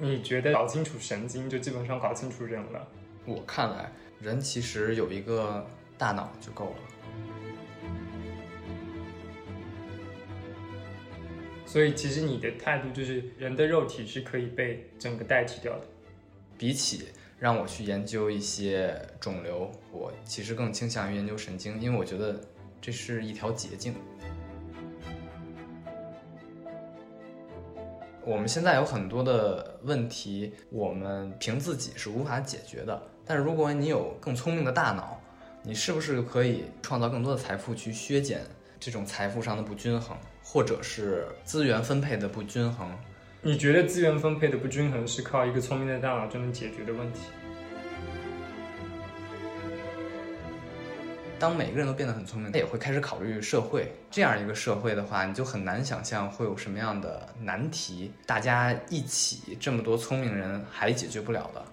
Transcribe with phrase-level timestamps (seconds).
[0.00, 2.86] 你觉得搞清楚神经，就基本上搞清楚人了？
[3.24, 5.66] 我看来，人其实有一个
[5.98, 6.76] 大脑就够了。
[11.66, 15.86] 所以，其实你的态度就是，人的肉体是可以被整个代替掉的。
[16.56, 22.40] 比起让我去研究一些肿瘤，我其实更倾向于研究神经，因为我觉得
[22.80, 23.94] 这是一条捷径。
[28.28, 33.02] 我们现在有很多的问题，我们凭自己是无法解决的。
[33.24, 35.18] 但是如果你有更聪明的大脑，
[35.62, 38.42] 你是不是可以创造更多的财富，去削减
[38.78, 42.90] 这种财富上的不均衡，或者是资源分配的不均衡？
[43.40, 47.20] 你觉得资源分配的不均衡是靠一个聪明的大脑就能解决的问题？
[51.38, 53.92] 当每个人都变得很聪明，他也会开始考虑社会。
[54.10, 61.64] 这样一个社会的话，你就很难想象会有什么样的难题，大家一起这么多聪明人还解决不了的。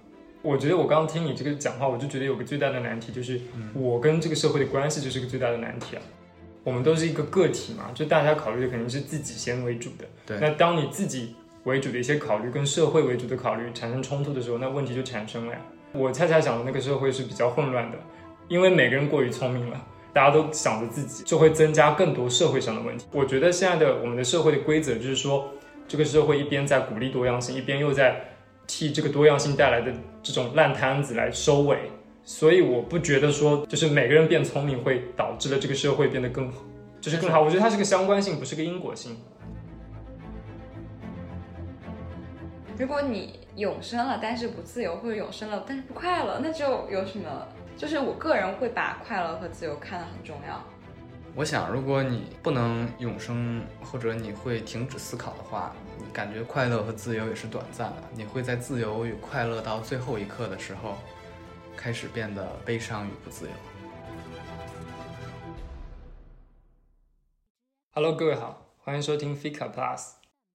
[0.42, 3.42] 我觉得我刚刚听你这个讲话，我就觉得有个最大的难题，就是
[3.74, 6.02] 我跟这个社会的关系就是个最大的难题啊。
[6.64, 10.06] 我们都是一个个体嘛，就大家考虑的肯定是自己先为主的。
[10.26, 10.40] 对。
[10.40, 15.60] 那当你自己为主的一些考虑跟社会为主的考虑产生冲突的时候，那问题就产生了呀。
[15.92, 17.98] 我恰恰想的那个社会是比较混乱的。
[18.48, 23.06] 因为每个人过于聪明了，大家都想着自己，就会增加更多社会上的问题。
[23.12, 25.50] 我觉得现在的我们的社会的规则就是说，
[25.88, 28.22] 这个社会一边在鼓励多样性，一边又在
[28.68, 31.78] 替这个多样性带来的这种烂摊子来收尾。
[32.24, 36.64] 所以我不觉得说，就是每个人变聪明会导致了这个社会变得更好，
[37.00, 37.42] 就是更好。
[37.42, 39.18] 我觉得它是个相关性，不是个因果性。
[42.78, 47.48] 如果你永生了，但是不自由，或者永生了，但是不快乐，那就有什么？
[47.78, 50.64] 就是我个人会把快乐和自由看得很重要。
[51.36, 58.04] 我想，如果你不能永生，或者你会停止思考的话，你感觉快乐和自由也是短暂的。
[58.14, 60.96] 你会在自由与快乐到最后一刻的时候，
[61.76, 63.52] 开始变得悲伤与不自由。
[67.92, 70.12] Hello，各位好，欢迎收听 Fika Plus。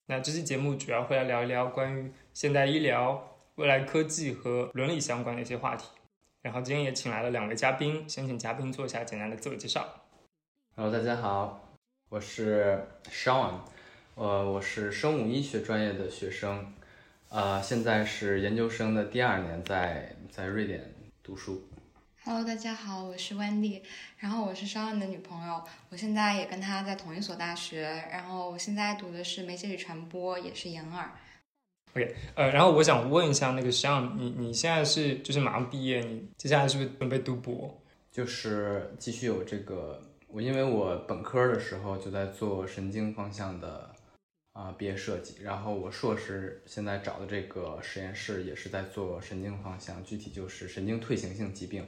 [0.07, 5.87] 那这期节目主要会来聊一聊关于现代医疗、未来科技和伦理相关的一些话题。
[6.43, 9.87] 然后今天也请来了两位嘉宾，先请嘉宾做一下简单的自我介绍。
[10.75, 11.69] Hello，大家好，
[12.09, 13.57] 我是 Sean，
[14.15, 16.73] 呃，我是生物医学专业的学生，
[17.29, 21.69] 呃，现在是研究生的第二年，在在瑞典读书。
[22.25, 23.83] Hello，大家好，我是 Wendy，
[24.17, 31.11] 然后我是 Sean 的女朋友，我现在也跟他在同一所大学，然后我现在读的是媒介与传播，也是研二。
[31.93, 37.77] OK，呃，然后我想问一下，那个像你，你现在是就是马上毕业，你接下来是不是准备读博？
[38.13, 43.91] 就是继续有这个，我因为我本科的时候就在做神经方向的
[44.53, 51.85] 啊毕业设计，然后我硕士现在找的这个实验室也是在做神经方向，具体就是神经退行性疾病，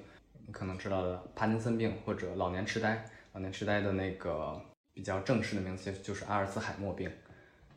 [0.47, 4.61] 你可能知道的帕金森病或者老年痴呆，老年痴呆的那个
[4.93, 7.09] 比较正式的名字就是阿尔茨海默病。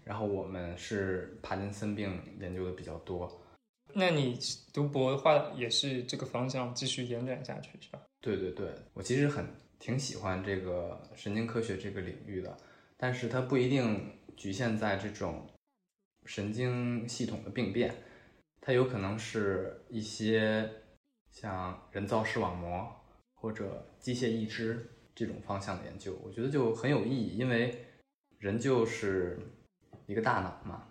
[0.05, 3.41] 然后我们是帕金森病研究的比较多，
[3.91, 4.37] 那你
[4.71, 7.99] 读博的话也是这个方向继续延展下去是吧？
[8.21, 9.43] 对对对，我其实很
[9.79, 12.55] 挺喜欢这个神经科学这个领域的，
[12.97, 15.49] 但是它不一定局限在这种
[16.25, 17.91] 神经系统的病变，
[18.61, 20.69] 它有可能是一些
[21.31, 22.87] 像人造视网膜
[23.33, 27.87] 或者机械义肢这种方向的研究，我觉得就很有意义，因为
[28.37, 29.39] 人就是。
[30.05, 30.83] 一个大脑嘛，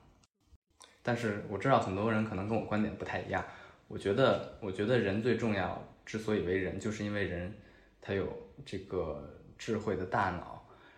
[1.02, 3.44] 但是我知道很多人可能跟我观点不太一样。
[3.88, 7.54] 我觉得，我觉得人最重要，之所以为人，就是因为人
[8.00, 8.26] 他有
[8.64, 10.53] 这个智慧的大脑。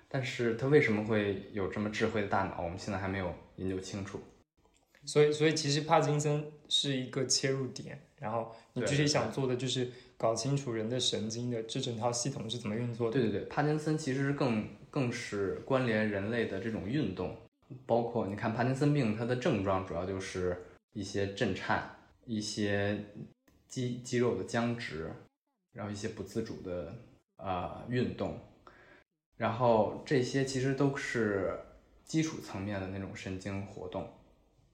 [0.09, 4.21] 但是他为什么会有这么智慧的大脑，我们现在还没有研究清楚。
[5.05, 13.19] 所以，所以其实帕金森是一个切入点，然后你具体想做的就是搞清楚人的神经的这整套系统是怎么运作的。
[13.19, 17.37] 对对对，帕金森其实更更是关联人类的这种运动。
[17.85, 22.97] 包括你看帕金森病，它的症状主要就是一些震颤、一些
[23.67, 25.13] 肌肌肉的僵直，
[25.73, 26.95] 然后一些不自主的
[27.39, 28.39] 呃运动，
[29.37, 31.59] 然后这些其实都是
[32.05, 34.09] 基础层面的那种神经活动。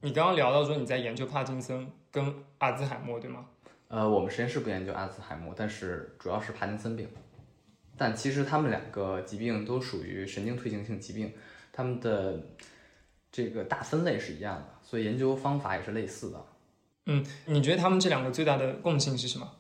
[0.02, 3.46] 你刚刚聊到说你在研究帕金森跟阿兹海默，对吗？
[3.88, 7.08] 呃，我们实验室不研究阿兹海默，但是主要是帕金森病。
[7.96, 11.32] 但其实他们两个疾病都属于神经退行性疾病，
[11.72, 12.38] 他们的。
[13.32, 16.46] 这个大分类是一样的，所以研究方法也是类似的。
[17.06, 19.50] 嗯，你觉得他们这两个最大的共性是什么？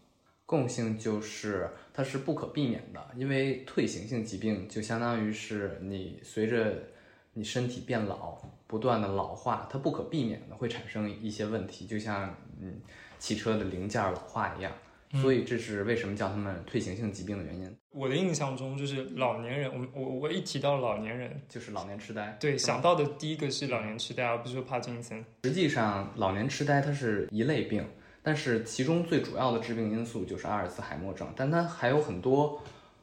[0.44, 6.84] 共性就是它是不可避免的，因为退行性疾病就相当于是你随着
[7.32, 12.80] 你身体变老，不断的老化，它不可避免的会产生一些问题，就像嗯
[13.18, 14.70] 汽车的零件老化一样。
[15.20, 22.34] 所以这是为什么叫他们退行性疾病的原因，我的印象中就是老年人，我我我一提到老年人，就是老年痴呆。
[22.40, 25.22] 对，想到的第一个是老年痴呆，而不是说帕金森。
[25.44, 27.86] 实际上，老年痴呆它是一类病，
[28.22, 32.62] 但是其中最主要的致病因素就是阿尔茨海默症，但它还有很多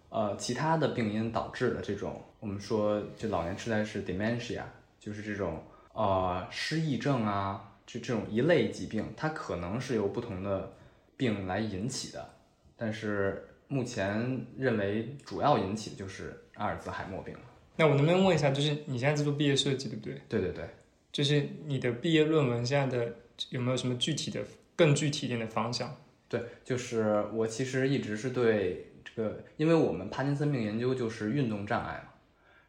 [0.10, 4.64] 呃其他的病因导致的这种，我们说就老年痴呆是 dementia，
[5.00, 5.64] 就是这种
[5.94, 10.74] 呃失忆症啊，就这种一类疾病，它可能是由不同的
[11.20, 12.30] 病来引起的，
[12.78, 17.36] 但是目前认为主要引起的就是阿尔兹海默病。
[17.76, 20.22] 那我能不能问一下，就是你现在在做毕业设计，对不对？
[20.30, 20.64] 对对对。
[21.12, 23.14] 就是你的毕业论文现在的
[23.50, 24.42] 有没有什么具体的、
[24.78, 25.94] 更具体一点的方向？
[26.30, 32.14] 对，就是我其实一直是对这个，因为我们帕金森病研究就是运动障碍嘛，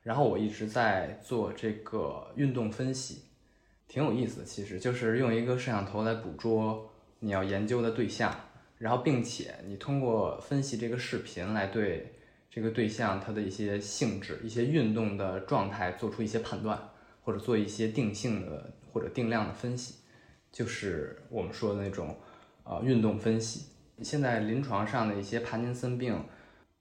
[0.02, 3.22] 然后我一直在做这个运动分析，
[3.86, 4.44] 挺有意思的。
[4.44, 6.89] 其实就是用一个摄像头来捕捉
[7.20, 8.34] 你要研究的对象，
[8.76, 12.14] 然后并且你通过分析这个视频来对
[12.50, 16.90] 这个对象它的一些性质、一些运动的状态做出一些判断，
[17.22, 19.94] 或者做一些定性的或者定量的分析，
[20.50, 22.16] 就是我们说的那种。
[22.62, 23.64] 呃，运动分析，
[24.00, 26.24] 现在临床上的一些帕金森病，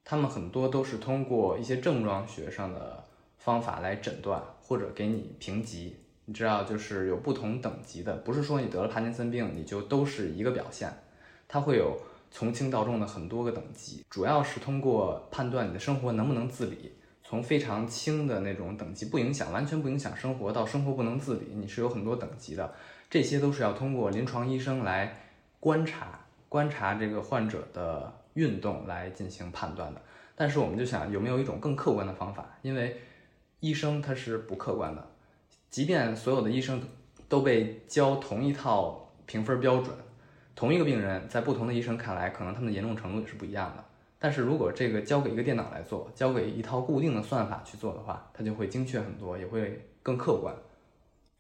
[0.03, 3.07] 他们很多都是通过一些症状学上的
[3.38, 5.95] 方法来诊断或者给你评级。
[6.30, 10.94] 你知道，就是有不同等级的，不是说你得了帕金森病你就都是一个表现，
[11.48, 12.00] 它会有
[12.30, 16.94] 从轻到重的很多个等级，主要是通过判断你的生活能不能自理。
[17.24, 22.76] 从非常轻的那种等级不影响，完全不影响生活，到生活不能自理，你是有很多等级的，
[23.10, 25.26] 这些都是要通过临床医生来。
[25.60, 30.02] 观察观察这个患者的运动来进行判断的，
[30.34, 32.58] 但是我们就想有没有一种更客观的方法？
[32.62, 32.96] 因为
[33.60, 35.06] 医生他是不客观的，
[35.69, 36.81] 即便所有的医生
[37.27, 39.95] 都被教同一套评分标准，
[40.56, 43.83] 同一个病人在不同的医生看来，可能他们的严重程度也是不一样的。
[44.18, 50.56] 但是如果这个交给一个电脑来做，交给一套固定的算法去做的话，它就会精确很多，也会更客观。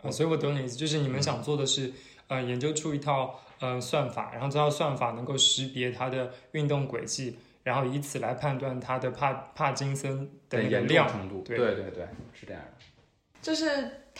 [0.01, 1.91] 啊，所以我懂你意思，就是你们想做的是，
[2.27, 3.39] 呃，研究出一套。
[3.61, 11.41] 呃，算法，然后这套算法能够识别它的运动轨迹，然后以此来判断它的帕帕金森的那个量程度。
[11.41, 12.85] 对对对对，是这样的。
[13.41, 13.67] 就是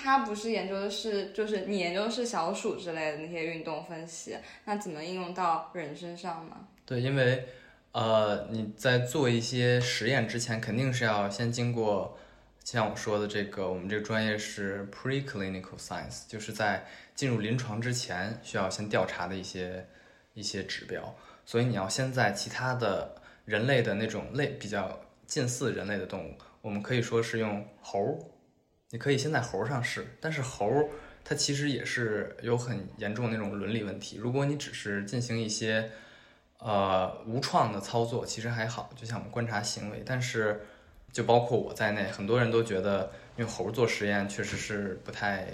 [0.01, 6.55] 他不是研究的是，就是你研究的是小鼠之类的那些运动分析，那怎么应用到人身上呢？
[6.85, 7.45] 对，因为
[7.91, 12.17] 呃，你在做一些实验之前，肯定是要先经过。
[12.61, 16.85] 像我说的这个，我们这个专业是 preclinical science，就是在
[17.15, 19.87] 进入临床之前需要先调查的一些
[20.35, 21.15] 一些指标。
[21.45, 23.15] 所以你要先在其他的
[23.45, 28.19] 人类的那种类比较近似人类的动物，我们可以说是用猴，
[28.91, 30.05] 你可以先在猴上试。
[30.19, 30.89] 但是猴
[31.23, 34.17] 它其实也是有很严重那种伦理问题。
[34.17, 35.91] 如果你只是进行一些
[36.59, 40.61] 呃无创的操作，其实还好，就像我们观察行为，但是。
[41.11, 45.47] 就包括我在内，很多人都觉得用猴做实验确实是不太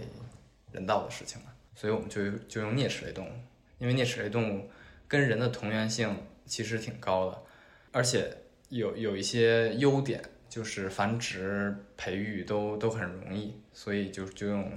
[0.73, 3.31] 人道的事情了，所以我们就就用啮齿类动物，
[3.77, 4.69] 因为啮齿类动物
[5.07, 6.13] 跟人的同源性
[6.45, 7.41] 其实挺高的，
[7.93, 8.35] 而且
[8.67, 14.71] 有有一些优点，就是繁殖培育都都很容易，所以就就用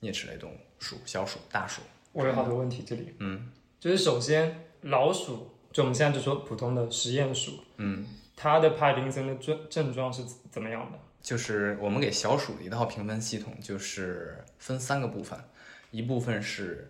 [0.00, 1.82] 啮齿类动物，鼠、小鼠、大鼠。
[2.12, 8.06] 我有好多问题，这里，嗯，就是首先老鼠，就我们现在就说普通的实验鼠，嗯。
[8.40, 10.98] 它的帕金森的症症状是怎么样的？
[11.20, 15.36] 就是我们给小鼠的一套评分系统，就是分三个部分，
[15.90, 16.88] 一部分是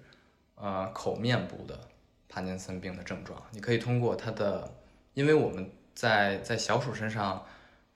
[0.57, 1.81] 呃口面部的
[2.29, 4.71] 帕金森病的症状，你可以通过它的，
[5.15, 7.43] 因为我们在在小鼠身上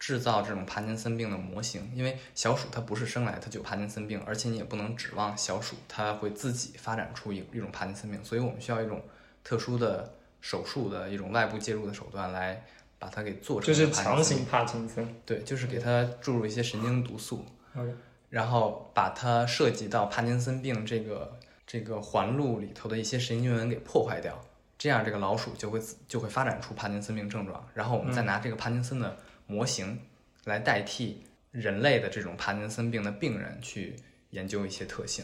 [0.03, 9.01] 制造这种帕金森病的模型，因为小鼠它不是生来它就有帕金森病，而且你也不能指望小鼠它会自己发展出一一种帕金森病，所以我们需要一种
[9.45, 12.65] 特殊的手术的一种外部介入的手段来。
[12.99, 17.45] 把它给做成就是强行帕金森，对，就是给它注入一些神经毒素，
[17.75, 17.99] 嗯，
[18.31, 24.41] 然后把它涉及到帕金森病这个这个环路里头的一些神经元给破坏掉，
[24.79, 29.17] 这样这个老鼠就会就会发展出帕金森病症状，然后我们再拿这个帕金森的
[29.53, 29.99] 模型
[30.45, 33.95] 来代替人类的这种帕金森病的病人去
[34.31, 35.23] 研究一些特性。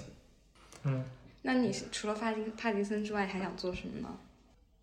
[0.82, 1.02] 嗯，
[1.40, 4.08] 那你除了帕金帕金森之外，还想做什么呢？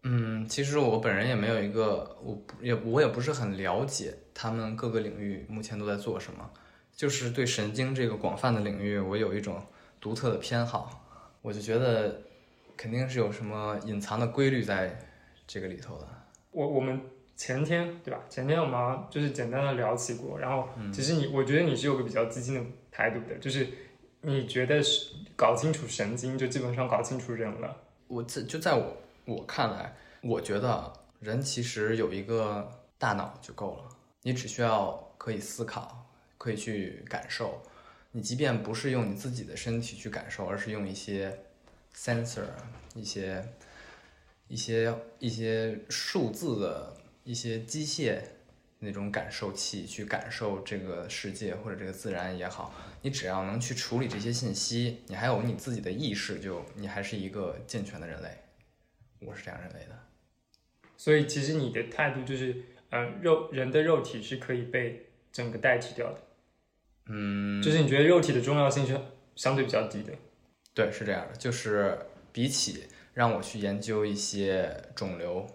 [0.03, 6.49] 嗯，其实我本人也没有一个，我不也我也不是很了解他们各个领域目前都在做什么。
[6.95, 9.61] 就是对神经这个广泛的领域，我有一种
[9.99, 11.01] 独特的偏好。
[11.41, 12.21] 我就觉得
[12.77, 14.97] 肯定是有什么隐藏的规律在
[15.45, 16.07] 这个里头的。
[16.51, 16.99] 我我们
[17.35, 18.19] 前天对吧？
[18.29, 23.67] 前天我们就是简单的聊起过，然后嗯其实你，我觉得你是有个比较激进的态度的，就是
[24.21, 27.75] 你觉得是搞清楚神经，就基本上搞清楚人了。
[28.07, 33.89] 我在就在我我看来，我觉得人其实有一个大脑就够了，
[34.21, 37.61] 你只需要可以思考，可以去感受。
[38.11, 41.37] 你即便不是用你自己的身体去感受，而是用一些
[41.93, 42.45] sensor、
[42.93, 43.43] 一些
[44.47, 46.93] 一些一些数字的
[47.25, 48.19] 一些机械
[48.79, 58.29] 那种感受器去感受这个世界或者这个自然也好，你只要能去处理这些信息，你还有你自己的意识就，你还是一个健全的人类。
[59.21, 59.99] 我是这样认为的。
[60.95, 62.55] 所以其实你的态度就是，
[62.91, 66.21] 嗯、肉人的肉体是可以被整个代替掉的，
[67.07, 68.95] 嗯，就是你觉得肉体的重要性是
[69.35, 70.13] 相对比较低的。
[70.75, 71.97] 对，是这样的，就是
[72.31, 75.45] 比起让我去研究一些肿瘤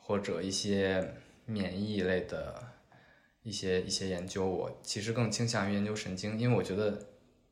[0.00, 1.14] 或者一些
[1.46, 2.72] 免疫类的
[3.42, 7.08] 一些一些研究，我其实更倾向于研究神经，因为我觉得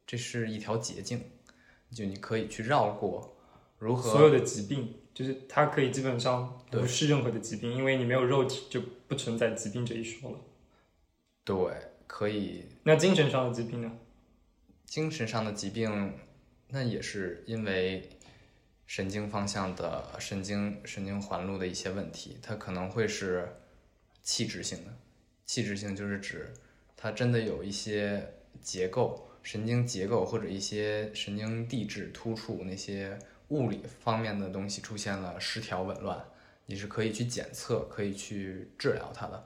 [0.07, 1.21] 这是一条捷径，
[1.93, 3.37] 就你可以去绕过
[3.78, 10.38] 如何所有的疾病，就是它可以基本上不是任何的疾病，因为你没有肉体，就不存在疾病这一说了。
[11.45, 11.57] 对
[12.07, 13.93] 可以那精神上的疾病呢？
[14.85, 16.14] 精神上的疾病，
[16.69, 18.09] 那也是因为
[18.88, 23.47] 神经方向的神经神经环路的一些问题，它可能会是
[24.23, 24.90] 器质性的。
[25.45, 26.52] 器质性就是指
[26.97, 28.26] 它真的有一些
[28.62, 33.18] 结构、神经结构或者一些神经递质突触那些
[33.49, 36.25] 物理方面的东西出现了失调紊乱，
[36.64, 39.45] 你是可以去检测、可以去治疗它的。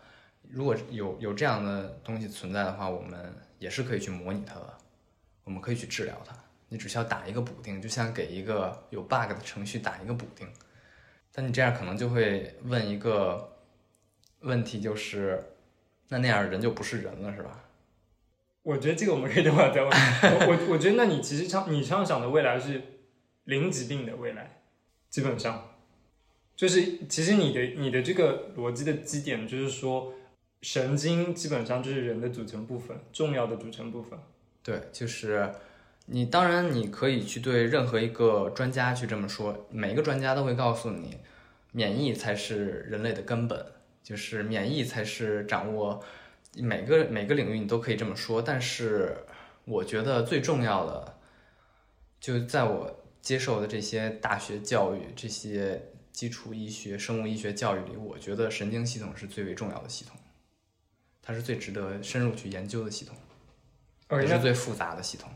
[0.48, 4.78] 如果有有这样的东西存在的话，我们也是可以去模拟它的。
[5.42, 6.41] 我们可以去治疗它。
[6.72, 10.48] 你只需要打一个补丁，就像给一个有 bug 的程序打一个补丁。
[11.30, 13.58] 但你这样可能就会问一个
[14.40, 15.52] 问题，就是
[16.08, 17.64] 那那样人就不是人了，是吧？
[18.62, 19.90] 我觉得这个我们可以等会儿再问。
[19.90, 22.80] 我我我觉得，那你其实畅你畅想的未来是
[23.44, 24.62] 零疾病的未来，
[25.10, 25.74] 基本上
[26.56, 30.14] 就是其实你的你的这个逻辑的基点就是说，
[30.62, 34.18] 神经基本上就是人的组成部分，重要的组成部分。
[34.62, 35.52] 对，就是
[36.12, 41.16] 你当然你可以去对任何一个专家去这么说，每一个专家都会告诉你，
[41.72, 43.64] 免疫才是人类的根本，
[44.02, 46.04] 就是免疫才是掌握
[46.58, 49.16] 每个每个领域你都可以这么说，但是
[49.64, 51.18] 我觉得最重要的，
[52.20, 60.14] 就在我接受的这些大学教育、这些基础医学、生物医学教育里，我觉得神经系统是最为重要的系统，
[61.22, 63.16] 它是最值得深入去研究的系统。
[64.20, 65.30] 也是最复杂的系统。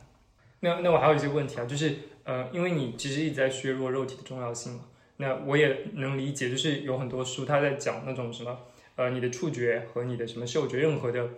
[0.60, 1.94] 那那我还有一些问题啊，就是
[2.24, 4.80] 呃，因为你其实一直在削弱肉体的重要性嘛，
[5.18, 8.58] 那我也能理解，就是有很多书它在讲那种什么
[8.96, 11.28] 呃，你的触觉和你的什么嗅觉，任何的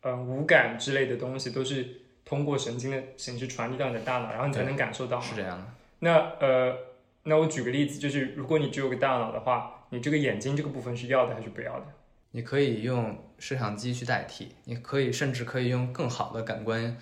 [0.00, 1.86] 呃五感之类的东西，都是
[2.24, 5.20] 通过神经的形式传递到你的大脑，然后你才能感受到。
[5.20, 5.66] 是这样的，
[6.00, 6.76] 那呃，
[7.24, 11.86] 那我举个例子，就是如果你只有个大脑的话，你这个眼睛这个部分是要的还是不要的？
[12.30, 16.96] 你可以用摄像机去代替，你可以甚至可以用更好的感官、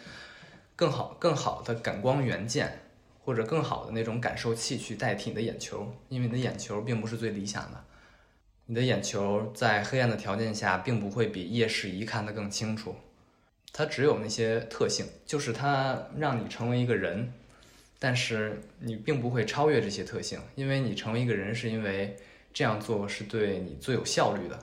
[0.81, 2.81] 更好、更好的感光元件，
[3.23, 7.85] 或者更好的那种感受器去代替你的眼球，因为你的眼球并不是最理想的。
[8.65, 12.97] 你的眼球在黑暗的条件下，并不会比夜视仪看得更清楚，
[13.75, 17.31] 它只有那些特性，就是它让你成为一个人，
[17.99, 22.17] 但是你并不会超越这些特性，因为你成为一个人是因为
[22.55, 24.59] 这样做是对你最有效率的。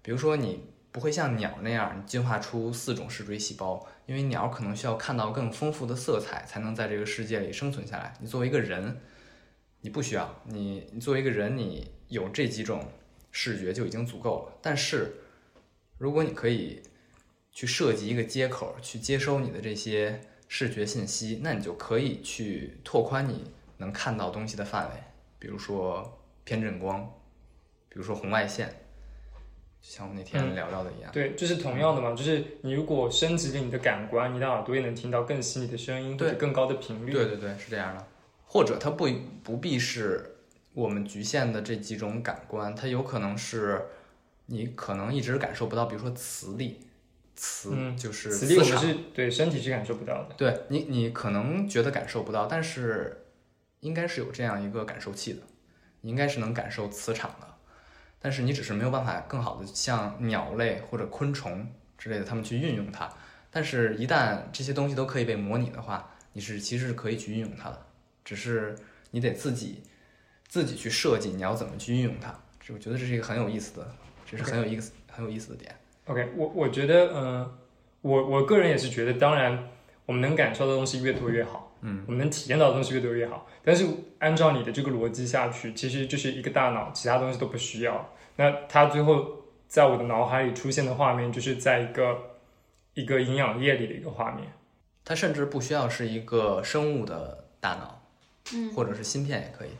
[0.00, 0.60] 比如说，你
[0.96, 8.14] 不会像鸟那样进化出四种视锥细胞，因为鸟可能需要看到更丰富的色彩才能在这个世界里生存下来。
[8.18, 8.98] 你作为一个人，
[9.82, 12.82] 你不需要，你你作为一个人，你有这几种
[13.30, 14.58] 视觉就已经足够了。
[14.62, 15.12] 但是，
[15.98, 16.82] 如果你可以
[17.52, 23.44] 去设计一个接口去接收你的这些视觉信息，那你就可以去拓宽你
[23.76, 24.94] 能看到东西的范围，
[25.38, 27.04] 比如说偏振光，
[27.90, 28.74] 比如说红外线。
[29.88, 37.12] 像我那天聊到的一样，对，就是同样的嘛，就是你如果升级了你的感官，你的耳朵也能听到更细腻的声音或对者更高的频率。
[37.12, 38.04] 对对对，是这样的。
[38.44, 39.08] 或者它不
[39.44, 40.38] 不必是
[40.74, 43.80] 我们局限的这几种感官，它有可能是
[44.46, 46.80] 你可能一直感受不到，比如说磁力，
[47.36, 50.34] 磁、嗯就是磁力我们场是对身体是感受不到的。
[50.36, 53.24] 对你，你可能觉得感受不到，但是
[53.80, 55.40] 应该是有这样一个感受器的，
[56.00, 57.46] 你应该是能感受磁场的，
[58.26, 61.64] 但是你只是没有办法更好的像鸟类或者昆虫
[61.96, 63.08] 之类的，它们去运用它。
[63.52, 67.86] 但是，一旦这些东西都可以被模拟的话，你是其实是可以去运用它的，
[68.24, 68.74] 只是
[69.12, 69.80] 你得自己
[70.48, 72.34] 自己去设计你要怎么去运用它。
[72.58, 73.94] 这我觉得这是一个很有意思的
[74.28, 75.72] 这是很有意思、很有意思的点。
[76.06, 77.58] OK，我我觉得，嗯、
[78.00, 79.68] 我我个人也是觉得，当然
[80.04, 83.46] 我们能感受到的东西越多越好，嗯，我们能体验到的东西越多越好。
[83.62, 83.86] 但是
[84.18, 88.12] 按照你的这个逻辑下去，其实就是一个大脑，其他东西都不需要。
[88.36, 92.38] 那它最后在我的脑海里出现的画面，就是在一个
[92.94, 94.46] 一个营养液里的一个画面。
[95.04, 98.02] 它甚至不需要是一个生物的大脑，
[98.52, 99.70] 嗯或者是芯片也可以。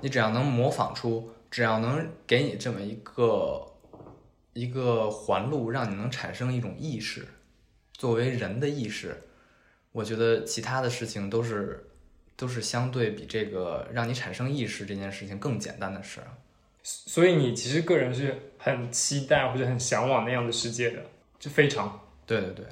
[0.00, 3.66] 你只要能模仿出，只要能给你这么一个
[4.52, 7.26] 一个环路，让你能产生一种意识，
[7.92, 9.16] 作为人的意识，
[9.92, 11.90] 我觉得其他的事情都是
[12.36, 16.20] 都是相对比这个让你产生意识这件事情更简单的事。
[16.82, 21.02] 所以你其实个人是很期待或者很向往那样的世界的，
[21.38, 22.00] 就非常。
[22.26, 22.64] 对对对，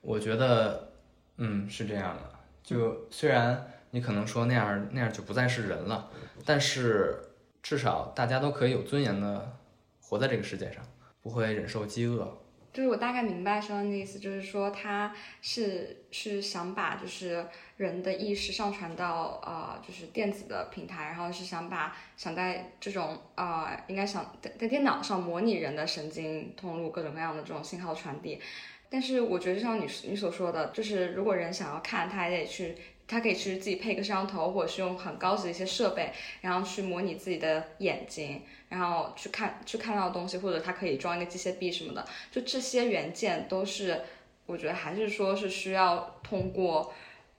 [0.00, 0.92] 我觉得，
[1.36, 2.22] 嗯，是这样的。
[2.62, 6.10] 就虽然你可能说那样那样就不再是人了，
[6.44, 7.20] 但是
[7.62, 9.56] 至少大家都可以有尊严的
[10.00, 10.82] 活在这个世界上，
[11.20, 12.41] 不会忍受饥饿。
[12.72, 28.40] 就是我大概明白肖恩的意思，就是说他是是想把就是人的意识上传到呃就是电子的平台，然后是想把想在这种呃应该想在在电脑上模拟人的神经通路各种各样的这种信号传递。
[28.88, 32.76] 但是我觉得就像你你所说的，就是如果人想要看，他还得去，
[33.12, 38.40] 他可以去自己配个摄像头，或者是用很高级的一些设备，然后去模拟自己的眼睛，
[38.70, 42.02] 然后去看去看到的东西，或者他可以装一个机械臂什么的。
[42.30, 44.00] 就这些元件都是，
[44.46, 46.90] 我觉得还是说是需要通过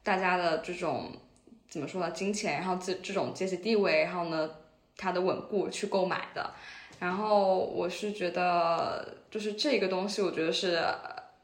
[0.03, 1.12] 大家的这种
[1.68, 4.48] 怎么说呢，金钱，然后这这种阶级地位，然后呢
[4.96, 6.53] 它的稳固去购买的。
[7.00, 10.80] 然后我是觉得，就是这个东西，我觉得是，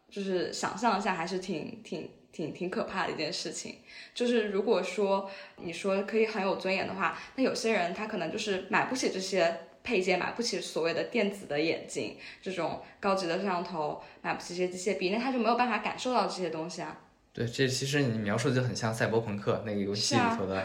[0.10, 2.10] 就是想象一下还是挺挺
[2.40, 3.76] 挺挺可怕的一件事情。
[4.14, 16.98] 就是如果说你说可以很有尊严的话，那有些人他可能就是买不起这些配件，买不起所谓的电子的眼镜，这种高级的摄像头，买不起这些机械臂，那他就没有办法感受到这些东西啊。
[17.34, 20.64] 对，这其实你描述的就很像赛博朋克那个游戏里头的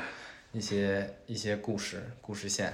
[0.53, 2.73] 一些、一些故事故事线。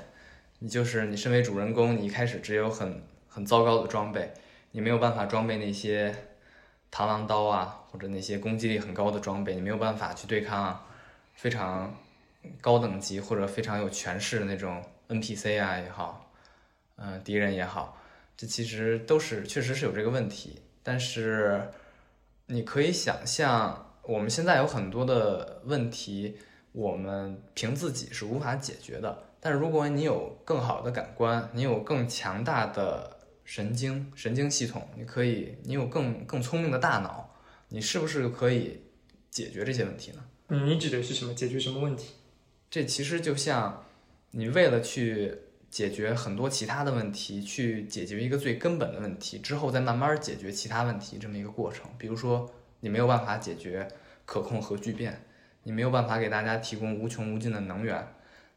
[0.59, 4.33] 你就是你身为主人公，你一开始只有很很糟糕的装备，
[4.73, 6.15] 你没有办法装备那些
[6.93, 10.81] 螳螂刀啊，或者那些攻击力很高的装备，你没有办法去对抗
[11.35, 11.95] 非常
[12.61, 16.31] 高等级或者非常有权势的那种 NPC 啊也好，
[16.97, 18.01] 嗯、敌人也好，
[18.37, 21.69] 这其实都是确实是有这个问题，但是
[22.47, 26.37] 你可以想象，我们现在有很多的问题，
[26.73, 29.25] 我们凭自己是无法解决的。
[29.41, 37.30] 但是如果你有更好的感官，你有更强大的神经神经系统，你可以，你有更更聪明的大脑，
[37.73, 38.81] 你是不是可以
[39.31, 40.25] 解决这些问题呢？
[40.49, 41.33] 你你指的是什么？
[41.33, 42.15] 解决什么问题？
[42.69, 43.85] 这其实就像
[44.33, 45.33] 你为了去
[45.71, 51.89] 解决很多其他的问题，去解决一个最根本的问题之后，再慢慢解决其他问题这么一个过程。
[51.97, 53.87] 比如说，你没有办法解决
[54.25, 55.25] 可控核聚变，
[55.63, 58.05] 你没有办法给大家提供无穷无尽的能源，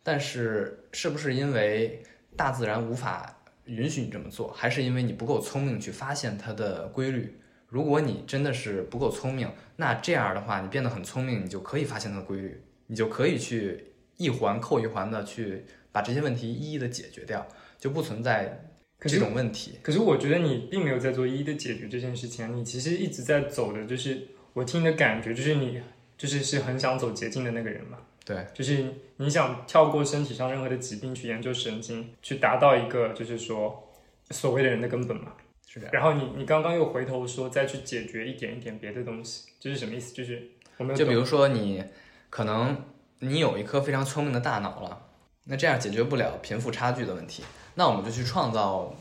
[0.01, 2.01] 但是是不是因为
[2.35, 7.37] 大自然无法允许你这么做，还是因为你不够聪明去发现它的规律？
[7.73, 17.47] 如果你真的是不够聪明，那这样的话，你变得很聪明，你就可以发现它的规律，你就可以去一环扣一环的去把这些问题一一的解决掉，
[17.79, 19.79] 就不存在这种问题。
[19.81, 25.81] 可是我觉得你并没有在做一一的解决这件事情啊，你其实一直在走的就是我听你的感觉，就是你
[26.15, 27.97] 就是是很想走捷径的那个人嘛。
[28.23, 28.85] 对，就是
[29.17, 33.91] 你想跳过身体上任何的疾病去研究神经，去达到一个就是说
[34.29, 35.33] 所谓的人的根本嘛。
[35.73, 35.89] 是的。
[35.91, 40.13] 然后你你刚刚又回头说再去解决一点一点别的东西，这是什么意思？
[40.13, 40.51] 就是
[40.95, 41.83] 就比如说你
[42.29, 42.85] 可能
[43.19, 45.07] 你有一颗非常聪明的大脑了，
[45.45, 48.95] 那这样解决不了贫富差距的问题，那我们就去创造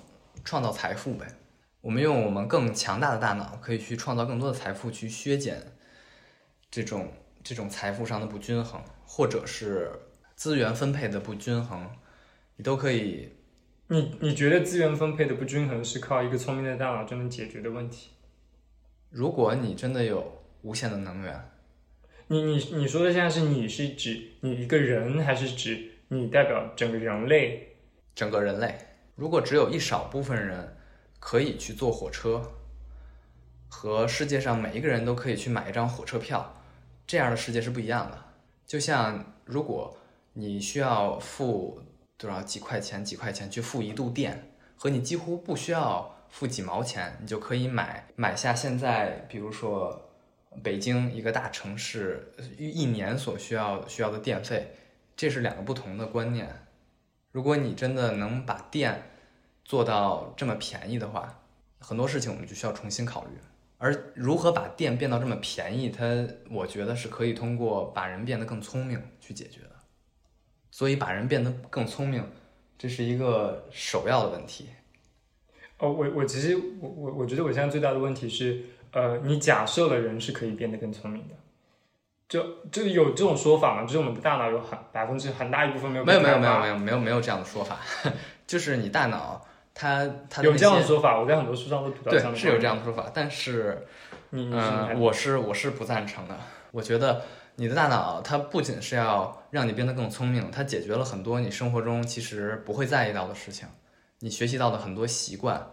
[0.45, 1.27] 创造财富呗。
[1.83, 5.61] 我们用我们更强大的大脑，可以去创造更多的财富，去削减
[6.71, 9.91] 这种这种财富上的不均衡，或者是
[10.37, 11.91] 资源分配的不均衡，
[12.57, 13.33] 你都可以
[13.93, 18.09] 你你觉得资源分配的不均衡是靠一个聪明的大脑就能解决的问题？
[19.11, 21.51] 如果你真的有无限的能源，
[22.29, 27.77] 你你你说的现在是你是指你一个人，还是指你代表整个人类？
[28.15, 28.79] 整个人类，
[29.15, 30.75] 如果只有一少部分人
[31.21, 32.51] 可以去坐火车，
[33.69, 36.63] 和世界上每一个人都可以去买一张火车票，
[37.07, 38.19] 这样的世界是不一样的。
[38.67, 39.95] 就像如果
[40.33, 41.79] 你需要付
[42.23, 50.11] 多少几块钱几块钱去付一度电，和你几乎不需要付几毛钱，你就可以买买下现在比如说
[50.63, 54.75] 北京一个大城市一年所需要需要的电费，
[55.17, 56.49] 这是两个不同的观念。
[57.33, 59.03] 如果你真的能把电
[59.65, 61.43] 做到这么便宜的话，
[61.79, 63.31] 很多事情我们就需要重新考虑。
[63.79, 66.05] 而如何把电变到这么便宜，它
[66.51, 69.61] 我觉得是可以通过把人变得更聪明去解决。
[70.73, 72.25] 所以把人变得更聪明，
[72.79, 74.71] 这是一个首要的问题。
[75.79, 81.35] 哦，我我其实我我我觉得我现在最大的问题是，呃，你假设了人是可以变得更聪明的，
[82.29, 83.83] 就就有这种说法嘛？
[83.83, 87.79] 就是我们的大脑有很百分之很大一部分没有没有没有没有有没有没有没有这样的说法，
[88.47, 93.87] 就是你大脑它它有这样的说法，我在很多书上都读到的对是有这样，的说法，但是
[94.31, 96.35] 你嗯，我是我是不赞成的。
[96.71, 97.23] 我觉得
[97.57, 103.69] 你的大脑它不仅是要让你变得更聪明，它解决了很多你生活中其实不会在意到的事情，
[104.21, 105.65] 你学习到的很多习惯，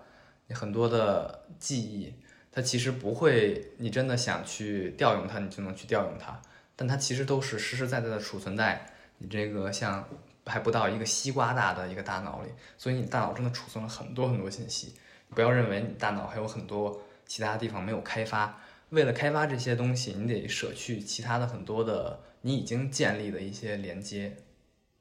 [0.47, 2.13] 你很多的记忆，
[2.51, 6.39] 它其实不会，你真的想去调用它，你就能去调用它，
[6.75, 8.85] 但它其实都是实实在在的储存在
[9.17, 10.05] 你这个像
[10.45, 14.95] 还不到一个西瓜大的一个大脑里，所以你大脑真的储存了很多很多信息。
[15.33, 24.35] 不要认为你大脑还有很多其他地方没有开发，为了开发这些东西，你得舍去其他的很多的你已经建立的一些连接。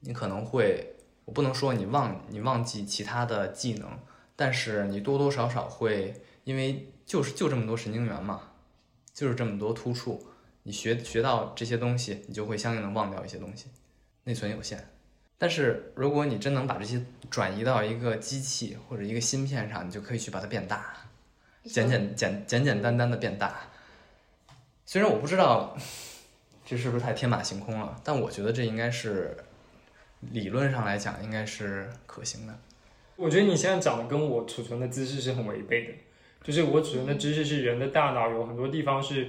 [0.01, 3.99] 你可能会，我不能说你忘你忘记其他的技能，
[4.35, 8.51] 但是你多多少少会，因为就是就这么多神经元嘛，
[9.13, 10.25] 就是这么多突触，
[10.63, 13.65] 你学学到这些东西，你就会相应的忘掉一些东西，
[14.23, 14.87] 内存有限。
[15.37, 20.95] 但是如果你真能把这些转移到一个机器或者一个芯片上，你就可以去把它变大，
[21.63, 23.59] 简简简简简单单的变大。
[24.91, 25.77] 虽然我不知道
[26.65, 29.37] 这是不是太天马行空了，但我觉得这应该是
[30.31, 32.59] 理论上来讲应该是可行的。
[33.15, 35.93] 我觉得你现在讲的跟我储存的知识是很违背的，
[36.43, 39.27] 就是我储存的知识是人的大脑有很多地方是，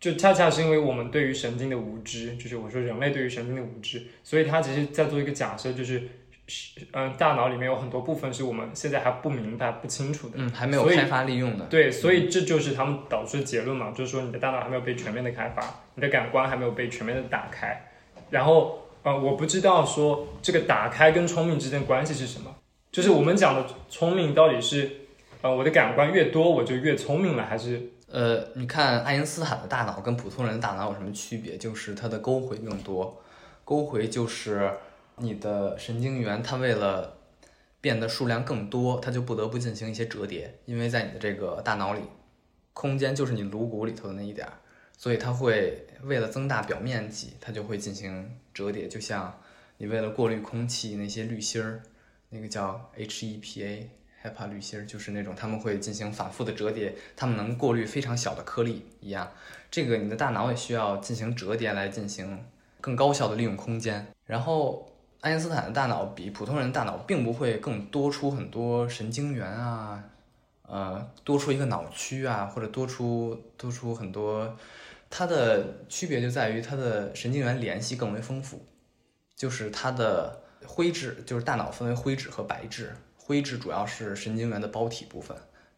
[0.00, 6.08] 就恰恰是因为我们对于神经的无知，就是我说人类对于神经的无知，所以他其实在做一个假设，就是，
[6.92, 10.34] 嗯、大脑里面有很多部分是我们现在还不明白、不清楚的。
[10.36, 11.64] 嗯，还没有开发利用的。
[11.66, 15.62] 对，所以这就是他们导出的结论嘛，就是说你的大脑还没有被全面的开发，
[15.94, 17.90] 你的感官还没有被全面的打开。
[18.30, 22.54] 然后，呃，我不知道说这个打开跟聪明之间的关系是什么，
[22.92, 24.90] 就是我们讲的聪明到底是，
[25.40, 31.56] 呃，我的感官越多我就越聪明了，还是呃，你看爱因斯坦的大脑跟普通人的大脑有什么区别？
[31.56, 33.22] 就是它的沟回更多，
[33.64, 34.70] 沟回就是
[35.16, 37.18] 你的神经元，它为了
[37.80, 42.00] 变得数量更多，它就不得不进行一些折叠，因为在你的这个大脑里，
[42.72, 44.52] 空间就是你颅骨里头的那一点儿，
[44.98, 49.40] 所以它会为了增大表面积，它就会进行折叠，就像
[49.78, 51.82] 你为了过滤空气那些滤芯儿，
[52.30, 53.86] 那个叫 HEPA。
[54.24, 59.30] HEPA 滤芯儿就是那种他们会进行反复的折叠，它们能过滤非常小的颗粒一样。
[59.70, 62.42] 这个你的大脑也需要进行折叠来进行
[62.80, 64.06] 更高效的利用空间。
[64.24, 64.90] 然后，
[65.24, 70.04] 爱因斯坦的大脑比普通人大脑并不会更多出很多神经元啊，
[70.68, 74.54] 呃，多出一个脑区啊，或者多出多出很多。
[75.08, 78.66] 它的区别就在于它的神经元联系更为丰富，
[79.34, 82.94] 就是它的灰质，就是大脑分为灰质和白质。
[83.16, 85.34] 灰质主要是神经元的包体部分，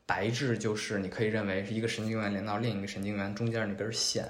[0.06, 4.28] 白质就是你可以认为是一个神经元连到另一个神经元中间那根线，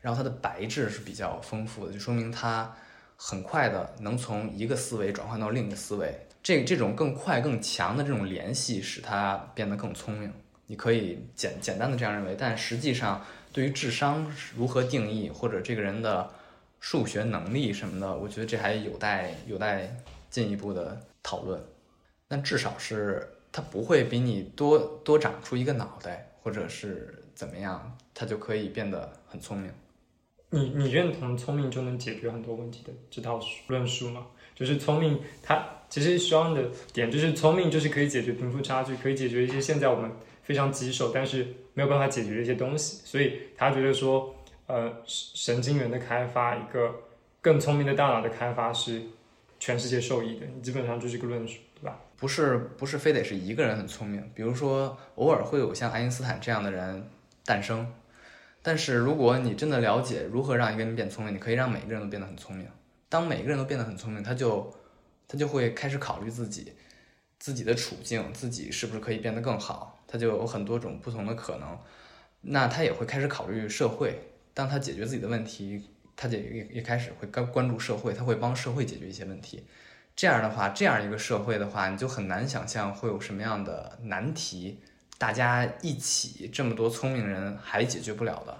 [0.00, 2.74] 然后它的白质是比较丰富的，就说明它
[3.16, 6.26] 很快的能从一个思维转换到另一个思维。
[6.42, 10.32] 这这种更快更强的这种联系，使他变得更聪明。
[10.66, 16.30] 你可以简简单的这样认为，但实际上对于智商如何定义，或者这个人的
[16.80, 19.96] 数学能力什么的，我觉得这还有待有待
[20.28, 21.58] 进一步的讨论。
[22.28, 29.70] 但至少是他不会比你多多长出一个脑袋，或者是怎么样，他就可以变得很聪明。
[30.54, 34.24] 你你认同聪明就能解决很多问题的这套论述吗？
[34.54, 40.08] 就是聪明，它其实双的点就是聪明就是可以解决贫富差距，可以解决一些现在我们
[40.44, 44.32] 非常棘手但是没有办法解决的一些东西，所以他觉得说，
[44.68, 46.94] 呃，神经元的开发，一个
[47.40, 49.02] 更聪明的大脑的开发是
[49.58, 51.98] 全世界受益的，你基本上就是个论述，对吧？
[52.16, 57.10] 不是不是非得是一个人很聪明，比如说偶尔会有像爱因斯坦这样的人
[57.44, 57.84] 诞生，
[58.66, 62.66] 但是如果你真的了解如何让一个人变聪明，你可以让每个人都变得很聪明。
[63.10, 64.74] 当每个人都变得很聪明，他就
[65.28, 66.72] 他就会开始考虑自己
[67.38, 71.78] 自己的处境，自己是不是可以变得更好，他就有很多种不同的可能。
[72.40, 74.18] 那他也会开始考虑社会，
[74.54, 79.62] 当他解决自己的问题，他就也也开始会关关注社会，他会帮社会解决一些问题。
[80.16, 84.80] 这样的话，这样一个社会的话，你就很难想象会有什么样的难题，
[85.24, 88.54] 大家一起这么多聪明人还解决不了的。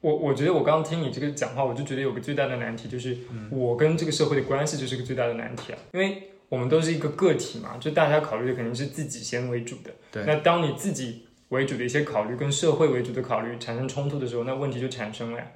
[0.00, 3.16] 我我觉得我刚刚听你这个讲话，我就觉得有个最大的难题，就是
[3.50, 5.78] 我跟这个社会的关系就是个最大的难题啊。
[5.92, 9.90] 因为我们都是一个个体嘛，就大家考虑的肯定是自己先为主的。
[10.12, 15.46] 对那当你自己为主的一些考虑跟社会为主的考虑产生冲突的时候，那问题就产生了呀。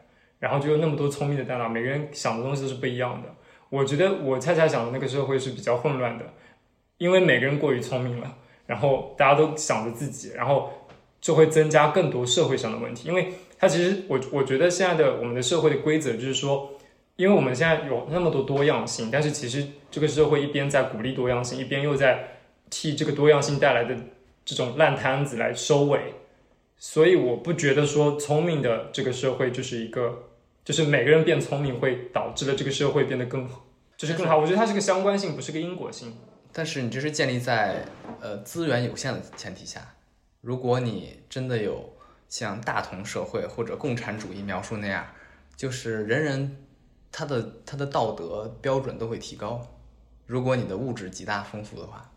[0.41, 3.33] 然后就有那么多聪明的大脑，每个人想的东西都是不一样的。
[3.69, 6.25] 我觉得我恰恰想的那个社会是比较混乱的，
[6.99, 8.37] 因为每个人过于聪明了，
[8.71, 10.71] 然后大家都想着自己，然后
[11.21, 13.09] 就会增加更多社会上的问题。
[13.09, 16.71] 因为它其实我我觉得现在的我们的社会的规则就是说，
[17.17, 22.39] 因为我们现在有那么多多样性，但是其实这个社会一边在鼓励多样性，一边又在
[22.71, 23.97] 替这个多样性带来的
[24.45, 26.15] 这种烂摊子来收尾。
[26.79, 30.27] 所以我不觉得说聪明的这个社会就是一个。
[30.63, 33.65] 就是每个人变聪明，会导致了这个社会变得更好，
[33.97, 34.39] 就是更好。
[34.39, 36.13] 我觉得它是个相关性，不是个因果性。
[36.53, 37.85] 但是你这是建立在
[38.21, 39.95] 呃资源有限的前提下。
[40.41, 41.97] 如果你真的有
[42.29, 45.07] 像大同社会或者共产主义描述那样，
[45.57, 46.65] 就是人人
[47.13, 49.67] 他的他的道德标准都会提高。
[50.27, 52.11] 如果你的物质极大丰富的话，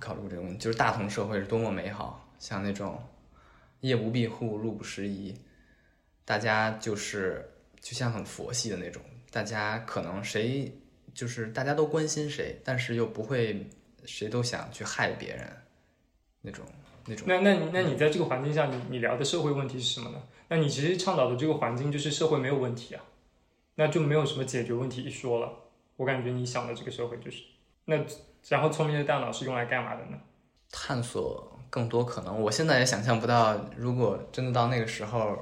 [0.00, 3.02] 考虑过这个问题，就是大同社会是多么美好，像那种
[3.80, 5.34] 夜不闭户、路不拾遗，
[6.24, 7.52] 大家就是。
[7.78, 10.76] 就像很佛系的那种，大家可能谁
[11.16, 13.66] 就是大家都关心谁，但是又不会
[14.04, 15.50] 谁都想去害别人
[16.42, 16.62] 那种
[17.06, 17.26] 那种。
[17.26, 20.22] 那那你那你在这个环境下，你你聊的社会问题是什么呢？
[20.48, 23.02] 那你其实倡导的这个环境就是社会没有问题啊，
[23.76, 25.50] 那就没有什么解决问题一说了。
[25.96, 27.42] 我感觉你想的这个社会就是
[27.86, 27.96] 那，
[28.48, 30.18] 然后聪明的大脑是用来干嘛的呢？
[30.70, 32.42] 探索更多可能。
[32.42, 35.38] 我现在也想象不到，如果真的到那个时候。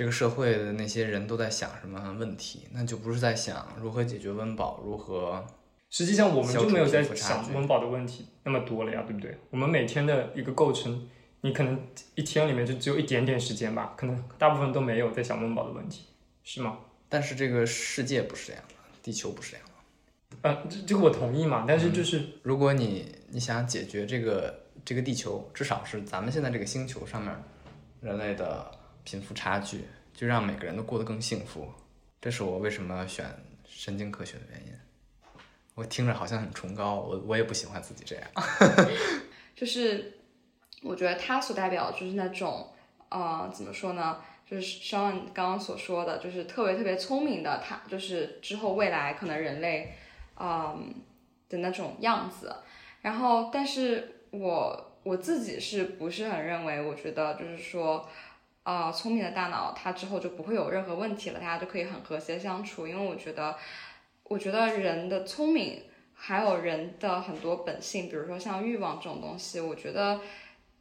[0.00, 2.66] 这个社会的那些人都在想什么问题？
[2.72, 5.46] 那就不是在想如何解决温饱，如何。
[5.90, 9.36] 实际上，我们就没有在想温饱的问题那么多了呀，对不对？
[9.50, 11.06] 我们每天的一个构成，
[11.42, 11.78] 你可能
[12.14, 16.06] 一天里面就只有一点点时间吧，可能大部分都没有在想温饱的问题，
[16.44, 16.78] 是吗？
[17.10, 20.48] 但是这个世界不是这样的，地球不是这样的。
[20.48, 27.30] 呃，这这个我同意嘛，但是就是，如果你你想解决这个这个地球，至少是咱们现在这个星球上面
[28.00, 28.79] 人类的。
[29.04, 29.84] 贫富差距，
[30.14, 31.72] 就让每个人都过得更幸福，
[32.20, 33.26] 这是我为什么选
[33.66, 34.72] 神经科学的原因。
[35.74, 38.24] 我听着好像很崇高，我我也不喜欢自己这样。
[39.56, 40.18] 就是
[40.82, 42.68] 我觉得他所代表就是那种，
[43.08, 44.18] 呃，怎么说呢？
[44.46, 49.94] 就是像刚刚所说的，就是特别特别聪明的他，就是之后未来可能人类，
[50.38, 50.94] 嗯
[51.48, 52.54] 的那种样子。
[53.00, 56.82] 然后，但是我我自己是不是很认为？
[56.82, 58.06] 我觉得就是说。
[58.62, 62.86] 呃，聪明的大脑，它之后就不会有任何问题了，大家就可以很和谐相处。
[62.86, 63.56] 因为我觉得，
[64.24, 65.82] 我觉得人的聪明，
[66.14, 70.20] 还有人的很多本性，比如说像欲望这种东西，我觉得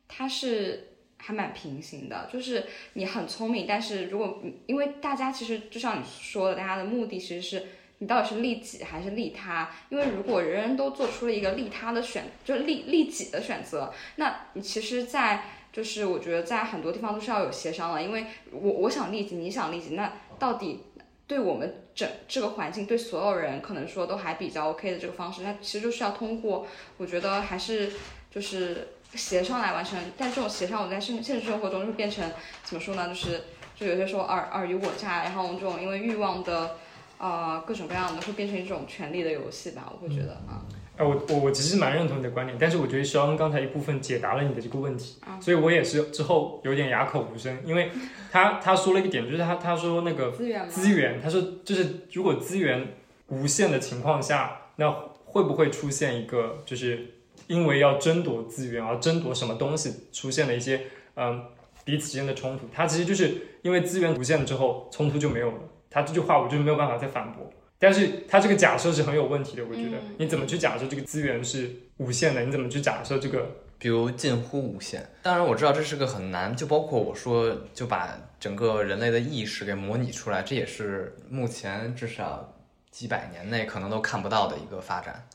[0.10, 2.28] 它是还蛮平行的。
[2.32, 7.66] 就是你很聪明，但是如果因为大家其实就像你说的，大家的目的其实是
[8.00, 9.72] 你到底是利己还是利他？
[9.90, 15.44] 因为如果人人都做出了一个利他的选，就利利己的选择，那你其实，在
[15.80, 20.84] 就是我觉得在很多地方都是要有协商的，因为我我想利己，你想利己，那到底
[21.26, 27.94] 对我们整这个环境，对所有人可能说都还比较 OK 的这个方式，那其实就是要通过，我觉得还是
[28.30, 29.98] 就是协商来完成。
[30.18, 32.30] 但这种协商，我在现现实生活中就变成
[32.66, 33.08] 怎么说呢？
[33.08, 36.76] 就是就有些时候尔尔虞我诈，然后这种因为欲望的
[37.20, 39.90] 呃各种各样的，会变成一种权力的游戏吧？
[39.94, 40.68] 我会觉得啊。
[41.00, 47.90] 哎，我我我其实蛮认同你的观点，但是我觉得肖恩刚才一部分解答了你的这个问题，所以我也是之后有点哑口无声，因为
[48.30, 52.86] 他他说了一个点，就是他他说那个资源资源，他说就是如果资源
[53.28, 57.14] 无限的情况下，那会不会出现一个就是
[57.48, 60.82] 因为要争夺资源而争夺什么东西出现了一些
[61.16, 61.46] 嗯
[61.86, 62.66] 彼此之间的冲突？
[62.74, 65.60] 他其实就是因为资源无限了之后冲突就没有了，
[65.90, 67.50] 他这句话我就没有办法再反驳。
[67.82, 72.44] 但是它这个假设是很有问题的，我觉得你怎么去假设这个资源是无限的？
[72.44, 75.10] 你怎么去假设这个，比如近乎无限？
[75.24, 82.54] 当然我知道这是个很难，就包括我说就把整个人类的意识给模拟出来，这也是目前至少
[82.92, 85.26] 几百年内可能都看不到的一个发展。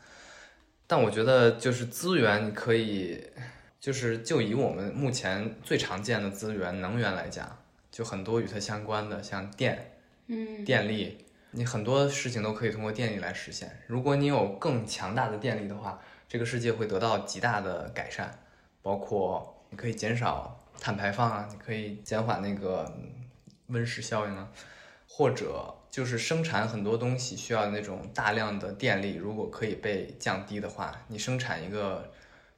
[0.87, 3.23] 但我觉得就是资源，你可以
[3.81, 7.57] 就是就以我们目前最常见的资源能源来讲，
[7.91, 9.93] 就很多与它相关的，像电，
[10.27, 11.24] 嗯，电力。
[11.57, 13.81] 你很多事情都可以通过电力来实现。
[13.87, 18.37] 如果你有更强大的电力的话，这个世界会得到极大的改善，
[18.83, 22.93] 包括你可以减少碳排放啊，你可以减缓那个
[23.69, 24.51] 温室效应啊，
[25.09, 32.13] 或者就是生产很多东西需要那种大量的电力，如果可以被降低的话，你生产一个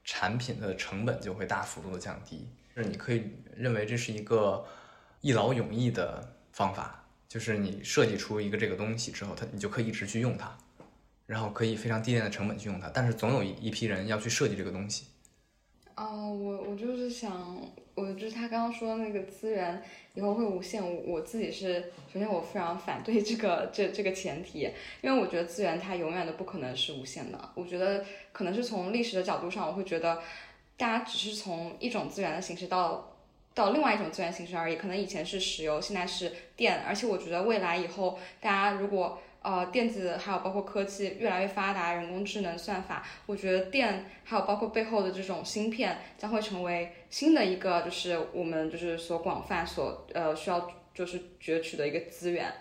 [0.04, 2.48] 产品的成本就会大幅度的降低。
[2.74, 4.64] 就是你可以认为这是一个
[5.20, 7.02] 一劳永逸的方法。
[7.28, 10.56] 就是你设计出一个这个东西之后，它你就可以一直去用它，
[11.26, 15.06] 然后可以非常低廉的成本去用它，但是总有一一批人要去设计这个东西。
[15.96, 17.58] 哦，我我就是想，
[17.94, 21.80] 我就是他刚刚说那个资源以后会无限，我我自己是
[22.12, 24.68] 首先我非常反对这个这这个前提，
[25.00, 27.50] 因为我觉得资源它永远都不可能是无限的。
[27.54, 30.22] 我觉得可能是从历史的角度上，我会觉得
[30.76, 33.15] 大家只是从一种资源的形式到
[33.56, 34.76] 到另外一种资源形式而已。
[34.76, 52.52] 可能以前是石油，现在是电，而且我觉得未来以后大家如果呃，电子还有包括科技越来越发达，人工智能算法，我觉得电还有包括背后的这种芯片将会成为新的一个，就是我们就是所广泛所呃需要就是攫取的一个资源。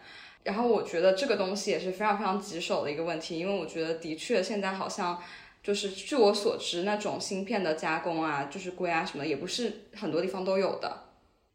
[0.43, 5.19] 然后我觉得这个东西也是非常非常棘手的一个问题，因为我觉得的确现在好像
[5.65, 11.05] 就是据我所知，那种芯片的加工啊，就是硅啊什么的，也不是很多地方都有的。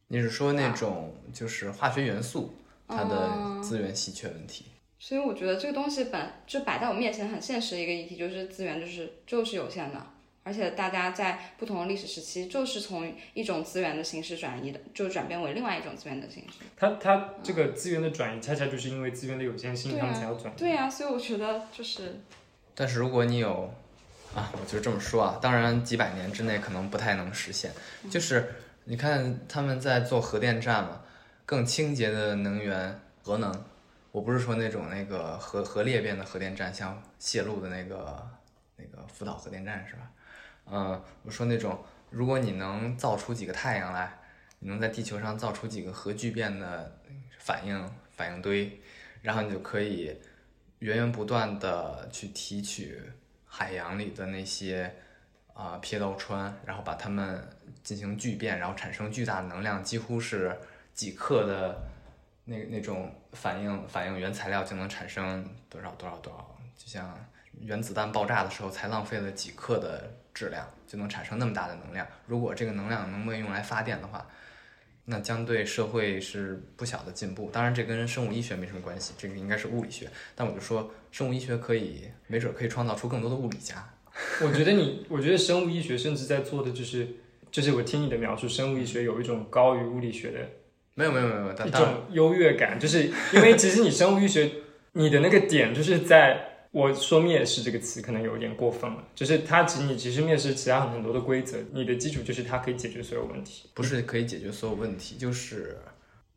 [0.09, 2.53] 你是说那种就是化学元素
[2.89, 4.65] 它的资源稀缺问题？
[4.99, 10.05] 所以我觉得这个东西本就摆在我面前很现实的一个议题，就是资源就是就是有限的，
[10.43, 16.59] 而且大家在不同的历史时期就是从一种资源的形式转移的，就转变为另外一种资源的形式。
[16.77, 20.59] 它它这个资源的转移，恰恰就是因为资源的有限性，他们才要转移。
[20.59, 22.21] 对呀，所以我觉得就是。
[22.75, 23.73] 但是如果你有
[24.35, 27.73] 啊，我就这么说啊，当然几百年之内可能不太能实现。
[28.11, 31.01] 就是你看他们在做核电站嘛，
[31.45, 33.53] 更清洁的能源，核能。
[34.13, 38.29] 我不是说那种那个核核裂变的核电站，像泄露的那个
[38.77, 40.11] 那个福岛核电站是吧？
[40.73, 41.79] 嗯，我说那种，
[42.11, 44.19] 如果你能造出几个太阳来，
[44.59, 46.93] 你能在地球上造出几个核聚变的
[47.39, 48.81] 反应反应堆，
[49.23, 50.17] 然后你就可以
[50.81, 53.01] 源源不断的去提取
[53.61, 54.91] 海洋里的那些
[55.53, 57.47] 啊撇刀川，然后把它们
[57.85, 60.59] 进行聚变，然后产生巨大的能量，几乎是
[60.95, 61.79] 几克的。
[62.47, 67.15] 那那种反应反应原材料就能产生多少多少多少，就像
[67.61, 72.05] 原子弹爆炸的时候才浪费了几克的质量，就能产生那么大的能量。
[72.27, 74.27] 如果这个能量能被用来发电的话，
[75.11, 77.51] 那将对社会是不小的进步。
[77.53, 80.09] 当然，这跟生物医学没什么关系，这个应该是物理学。
[80.35, 83.87] 但我就说，生物医学可以，没准可以创造出更多的物理家。
[84.41, 87.07] 我觉得你，我觉得生物医学甚至在做的就是，
[87.51, 90.39] 就是我听你的描述，生物医学有一种高于物理学的。
[90.95, 94.51] 没有没有没有，一种优越感，就是因为其实你生物医学，
[94.93, 105.79] 你的那个点就是在我说面试这个词可能有点过分了，就是它其实你其实面试其他很多的规则，你的基础就是它可以解决所有问题，不是可以解决所有问题，就是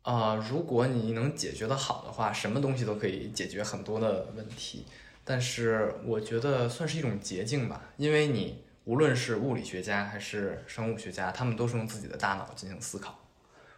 [0.02, 4.84] 啊，如果你能解决的好的话，什么东西都可以解决很多的问题，
[5.24, 13.18] 但是我觉得算是一种捷径吧，因为你无论是物理学家还是生物学家，他们都是用自己的大脑进行思考。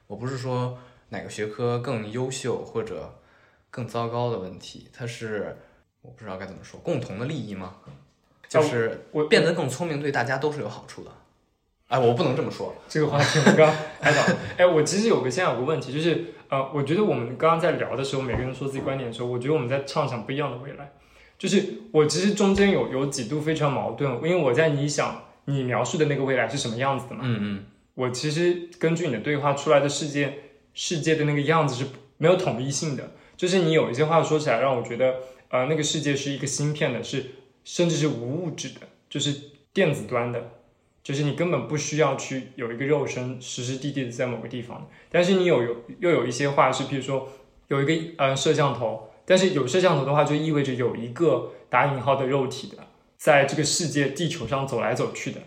[0.06, 0.78] 我不是说
[1.10, 3.20] 哪个学科更优秀或者
[3.70, 5.54] 更糟糕的问题，它是
[6.06, 7.74] 我不知道该怎么说，共同的利益吗？
[8.48, 11.10] 就是我变得更聪明，对大家都是有好处的。
[11.88, 14.22] 哎，我不能这么说，这个话题我刚开导。
[14.56, 20.92] 哎，我其实有个现在有个问题，就是呃，我觉得我们刚刚在聊的时候，每个人说自己观点的时候，我觉得我们在畅想不一样的未来。
[21.38, 27.22] 就是我其实中间有有几度非常矛盾，因为我在你想你描述的那个未来是什么样子的嘛？
[27.24, 27.64] 嗯嗯。
[27.94, 30.38] 我其实根据你的对话出来的世界，
[30.72, 31.86] 世界的那个样子是
[32.18, 33.12] 没有统一性的。
[33.36, 35.14] 就是你有一些话说起来，让我觉得，
[35.48, 37.24] 呃，那个世界是一个芯片的，是
[37.64, 39.34] 甚至是无物质的，就是
[39.72, 40.50] 电子端的，
[41.02, 44.88] 就是你根本不需要去有一个肉身实实地地的在某个地方。
[45.10, 47.28] 但是你有有又有一些话是，比如说
[47.68, 55.40] 有一个呃摄像头，但是有摄像头的话，就意味着有一个打引号的肉体的，在这个世界地球上走来走去的。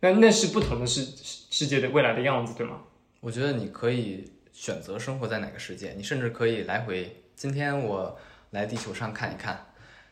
[0.00, 1.06] 那那是不同的世
[1.50, 2.82] 世界的未来的样子，对吗？
[3.20, 7.22] 我觉得你可以选择生活在哪个世界，你甚至可以来回。
[7.36, 8.18] 今天我
[8.52, 9.66] 来地球上看一看，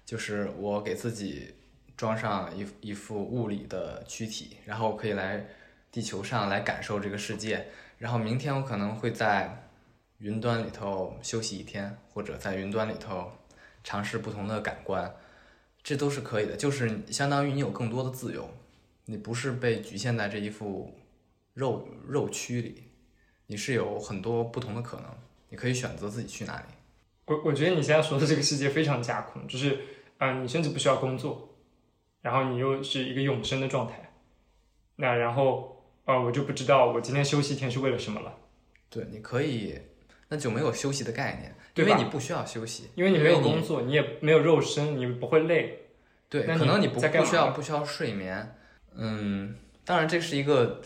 [0.04, 1.54] 就是我给自己
[1.96, 5.46] 装上一一副物理的躯体，然后可以来
[5.92, 7.68] 地球上来感受这个世界。
[7.98, 9.68] 然后明天我可能会在
[10.18, 13.30] 云端里头休息一天，或者在云端里头
[13.84, 15.14] 尝试不同的感官，
[15.82, 16.56] 这都是可以的。
[16.56, 18.48] 就是相当于你有更多的自由。
[19.04, 20.98] 你不是被局限在这一副
[21.52, 22.84] 肉肉躯里，
[23.48, 25.06] 你是有很多不同的可能，
[25.50, 26.79] 你可以选择自己去哪里。
[27.30, 29.78] 我我觉得你现在说的这个世界非常架空，就是
[30.18, 31.56] 啊，你甚至不需要工作，
[32.20, 34.12] 然后你又是一个永生的状态，
[34.96, 38.34] 那然后啊，我就不知道我今天休息一天是为了什么了。
[38.88, 39.80] 对，你可以，
[40.28, 45.78] 那就没有休息的概念，因为你不需要休息，因为你没有工作，你也没有肉身，你不会累。
[46.28, 48.56] 对，可能你不不需要不需要睡眠。
[48.96, 49.54] 嗯，
[49.84, 50.82] 当然，这是一个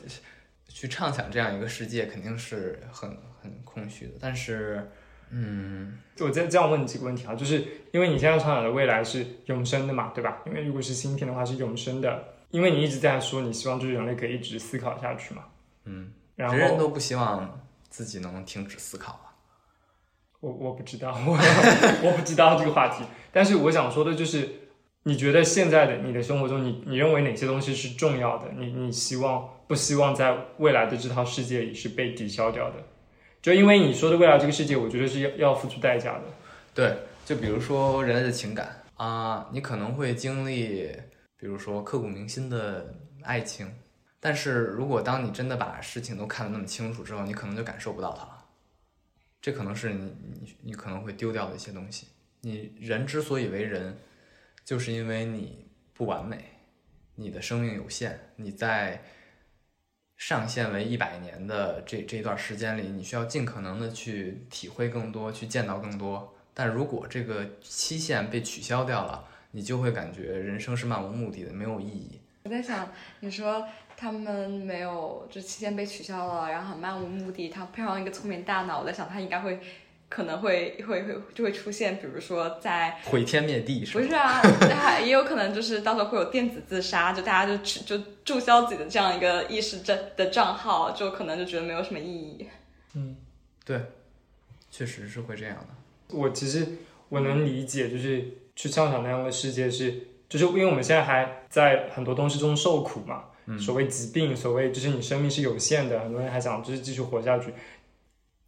[0.68, 4.12] 去畅想这样一个世界，肯定是很很空虚的。
[4.20, 4.90] 但是，
[5.36, 10.38] 嗯，我再这样问你几个问题啊，就是因为你现在畅想的未来是永生的嘛，对吧？
[10.46, 15.42] 因为如果是芯片的话是永生的，因为你一直在说你希望就是人类可以一直思考下去嘛。
[15.86, 19.34] 嗯，然后人人都不希望自己能停止思考啊。
[20.38, 21.32] 我我不知道， 我
[22.04, 24.48] 我不知道这个话题，但是我想说的就是，
[25.02, 28.52] 你觉得现在的你的生活中，你你认为哪些东西是重要的？
[28.56, 32.76] 你你希望不希望在未来的这套世界里是被抵消掉的？
[33.44, 36.22] 就因为你说的未来这个世界，我觉得是要要付出代价的。
[36.72, 40.90] 对，就比如说人类的情感啊，你可能会经历，
[41.36, 43.70] 比如说刻骨铭心的爱情，
[44.18, 48.46] 但是如果当你真的把事情都看得那么清楚之后，你可能就感受不到它了。
[49.42, 52.06] 这可能是你你你可能会丢掉的一些东西。
[52.40, 53.98] 你人之所以为人，
[54.64, 56.42] 就是因为你不完美，
[57.14, 59.02] 你的生命有限，你在
[60.16, 66.34] 上限为一百年的这这一段时间里，你需要尽可能的去体会更多，去见到更多。
[66.54, 72.20] 但如果这个期限被取消掉了，你就会感觉人生是漫无目的的，没有意义。
[72.44, 72.88] 我在想，
[73.20, 79.58] 你说他们没有，这期限被取消了，然后很漫无目的，他配上一个聪明大脑，我在想他应该会，
[80.14, 83.98] 可能会会会就会出现，比如说在毁天灭地是？
[83.98, 84.40] 不是啊，
[84.70, 92.46] 还也有可能就是到时候会有电子自杀，就大家就去就注销自己的这样一个意识账的账号，就可能就觉得没有什么意义。
[92.94, 93.16] 嗯，
[93.64, 93.80] 对，
[94.70, 96.16] 确实是会这样的。
[96.16, 96.64] 我其实
[97.08, 107.52] 我能理解，就是去畅想那样的世界是，就是因为我们现在还在很多东西中受苦嘛，嗯所谓疾病，所谓就是你生命是有限的，很多人还想就是继续活下去。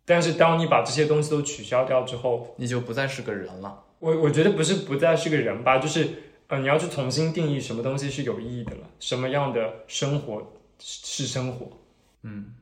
[0.07, 3.85] 但是当你把这些东西都取消掉之后，你就不再是个人了。
[3.99, 6.09] 我我觉得不是不再是个人吧，就是
[6.47, 11.69] 呃你要去重新定义什么东西是有意义的了，什么样的生活是是生活。
[12.23, 12.55] 嗯，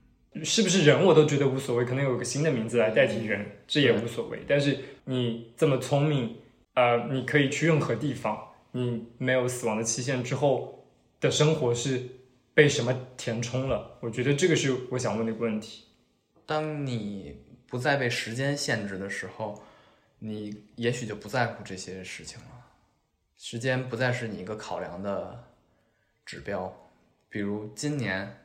[0.42, 4.38] 是不是人我都觉得无所谓，可能有个新的名字来代替人，这也无所谓。
[4.48, 6.36] 但是你这么聪明，
[6.74, 8.38] 呃，你可以去任何地方，
[8.72, 10.86] 你没有死亡的期限之后
[11.20, 12.00] 的生活是
[12.54, 13.98] 被什么填充了？
[14.00, 15.84] 我觉得这个是我想问的一个问题。
[16.46, 19.62] 当你不再被时间限制的时候，
[20.18, 22.46] 你也许就不在乎这些事情了。
[23.36, 25.44] 时间不再是你一个考量的
[26.24, 26.74] 指标，
[27.28, 28.44] 比如今年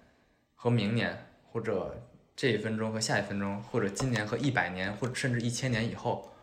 [0.56, 2.02] 和明年，或者
[2.36, 6.34] 这一分钟和下一分钟，或者今年和一百年，或者甚至一千年以后，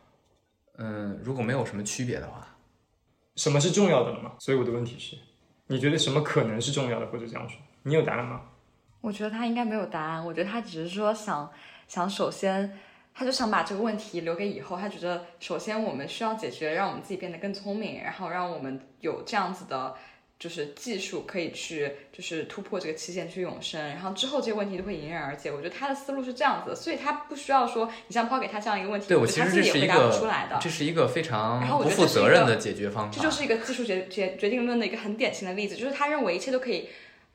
[0.76, 2.56] 嗯，如果没有什么区别的话，
[3.34, 4.36] 什么是重要的了吗？
[4.38, 5.18] 所以我的问题是，
[5.66, 8.42] 你觉得什么可能是重要的，或者这样说，你有答案吗？
[9.06, 11.48] 我觉得他应该没有答案，我觉得他只是说想
[11.86, 12.76] 想首先。
[13.18, 14.76] 他就想把这个问题留给以后。
[14.76, 19.94] 他觉得，首先我们需要解决，让我们自己变得更聪明，然后让我们有这样子的，
[20.38, 23.80] 就是技术可以去，就是突破这个期限去永生。
[23.82, 25.50] 然后之后这些问题都会迎刃而解。
[25.50, 30.58] 我觉得他的思路是这样子的，所以他不需要说你像抛给他这样一个问题，对我其实这是一自己也回答不个出来的。
[30.60, 33.16] 这是一个非常不负责任的解决方法。
[33.16, 36.90] 这就是一个技术决决决定论的一个很典型的例子，就是他认为一切都可以，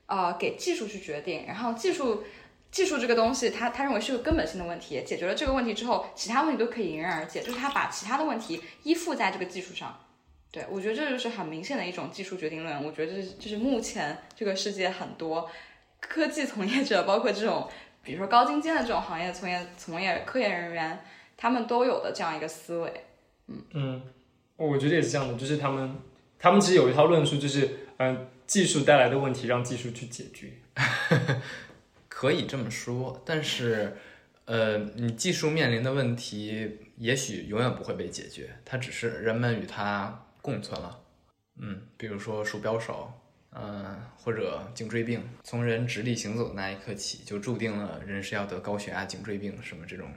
[0.07, 2.23] 呃，给技术去决定，然后技术
[2.69, 9.99] 技术这个东西，他他认为是个根本性的问题，解决了这个问题之后，其他问题都可以迎刃而解，就是他把其他的问题依附在这个技术上。
[10.51, 15.49] 对我觉得这就是很明显的一种技术决定论，我觉得这是这是目前这个世界很多
[16.01, 17.69] 科技从业者，包括这种
[18.03, 20.99] 比如说高精尖的这种行业从业从业科研人员，
[21.37, 23.05] 他们都有的这样一个思维。
[23.47, 24.01] 嗯嗯，
[24.57, 25.95] 我觉得也是这样的，就是他们
[26.37, 30.51] 他们其实有一套论述，就是嗯、技术带来的问题让技术去解决。
[32.09, 33.95] 可以这么说，但是，
[34.43, 40.99] 呃，你技术面临的问题也许永远不会被解决，它只是人们与它共存了。
[41.61, 43.13] 嗯，比如说鼠标手，
[43.51, 50.11] 嗯、或者颈椎病，从人直立行走的那一刻起，就注定了人是要得高血压、颈椎病什么这种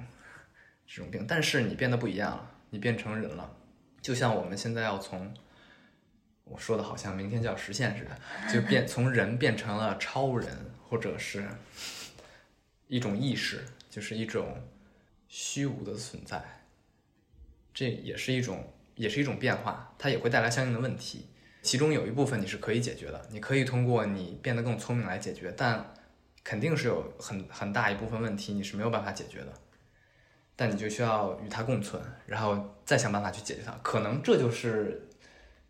[0.88, 1.24] 这种病。
[1.24, 3.56] 但是你变得不一样了，你变成人了，
[4.02, 5.32] 就像我们现在要从。
[6.44, 10.48] 我说的好像明天就要实现似的，就变从人变成了超人，
[10.88, 11.48] 或者是
[12.86, 14.62] 一种意识，就是一种
[15.26, 16.42] 虚无的存在。
[17.72, 21.26] 这也是一种，也是一种变化，它也会带来相应的问题。
[21.62, 25.94] 其中有一部分你是可以解决的，你可以通过你变得更聪明来解决，但
[26.44, 29.52] 肯定是有很很大一部分问题你是没有办法解决的。
[30.54, 33.72] 但你就需要与它共存，然后再想办法去解决它。
[33.82, 35.08] 可能这就是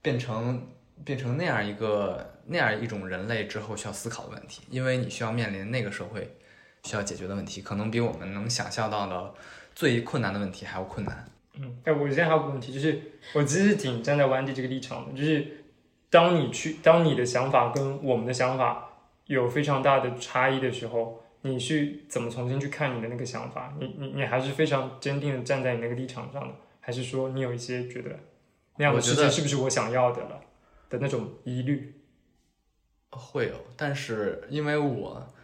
[0.05, 0.69] 变成
[1.03, 6.37] 变成那样一个那样一种人类之后需要思考的问题，因为你需要面临那个社会
[6.83, 9.35] 需要解决的问题，可能比我们能想象到的
[9.75, 11.25] 最困难的问题还要困难。
[11.55, 13.01] 嗯，哎，我现在还有个问题，就是
[13.33, 15.65] 我其实挺站在湾地这个立场的，就是
[16.11, 18.91] 当你去，当你的想法跟我们的想法
[19.25, 23.73] 有非常大的差异的时候，你去怎么重新去看你的那个想法？
[23.81, 28.11] 你你你还是非常坚定的站在你那个立场上的，还是说你有一些觉得
[28.77, 30.41] 那样的世界我觉得是不是我想要的了
[30.89, 31.95] 的那种疑虑？
[33.11, 35.35] 会有，但是因为我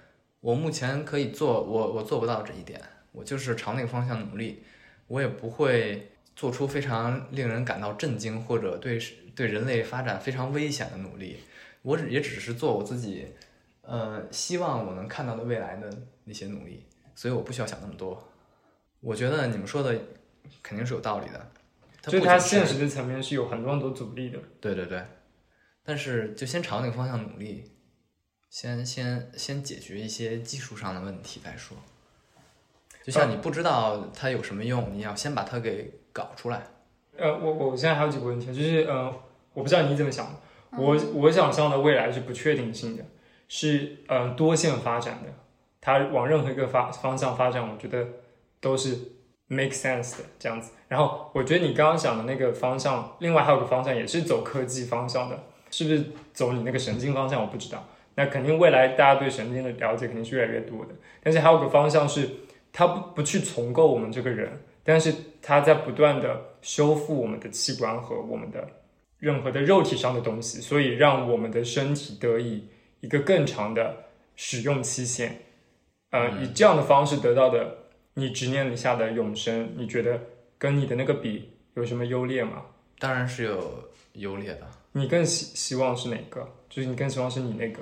[0.40, 2.80] 我目前可以做，我我做不到这一点，
[3.12, 4.64] 我就是朝那个方向努力，
[5.06, 9.00] 我也不会做出非常令人感到震惊或者对
[9.36, 11.38] 对人类发展非常危险的努力，
[11.82, 13.28] 我只也只是做我自己，
[13.82, 15.88] 呃，希望我能看到的未来的
[16.24, 18.28] 那些努力，所以我不需要想那么多。
[19.00, 19.96] 我觉得你们说的
[20.60, 21.52] 肯定是有道理的，
[22.02, 24.38] 它就是它现实的层面是有很多很多阻力的。
[24.60, 25.04] 对对对，
[25.84, 27.70] 但是就先朝那个方向努力，
[28.48, 31.76] 先先先解决一些技术上的问题再说。
[33.02, 36.62] 就像你不知道它有什么用，你要先把它给搞出来。
[37.16, 39.06] 呃，我我现在还有几个问题，就是呃，
[39.52, 40.38] 我不知道你怎么想的，
[40.78, 43.04] 我我想象的未来是不确定性的，
[43.48, 45.32] 是呃多线发展的，
[45.80, 48.06] 它往任何一个发方向发展，我觉得
[48.60, 48.98] 都是
[49.50, 50.70] make sense 的这样子。
[50.88, 55.38] 然后我觉得你刚刚讲的那个方向，另外还有个方向也是走科技方向的，
[55.70, 57.40] 是不是走你那个神经方向？
[57.42, 57.84] 我不知道。
[58.14, 62.28] 那肯定未来大家对神经的了解肯定是越来越多的，但是还有个方向是，
[62.72, 68.68] 它不不去重构我们这个人，但是它在不断的修复我们的器官和我们的
[69.18, 72.68] 任何的肉体上的东西，所以让我们的身体得以
[73.00, 73.96] 一个更长的
[74.34, 75.42] 使用期限。
[76.10, 77.76] 呃，以这样的方式得到的
[78.14, 80.20] 你执念里下的永生，你觉得
[80.58, 82.62] 跟你的那个比有什么优劣吗？
[82.98, 84.68] 当然是有优劣的。
[84.92, 86.46] 你更希希望是哪个？
[86.68, 87.80] 就是你更希望是你那个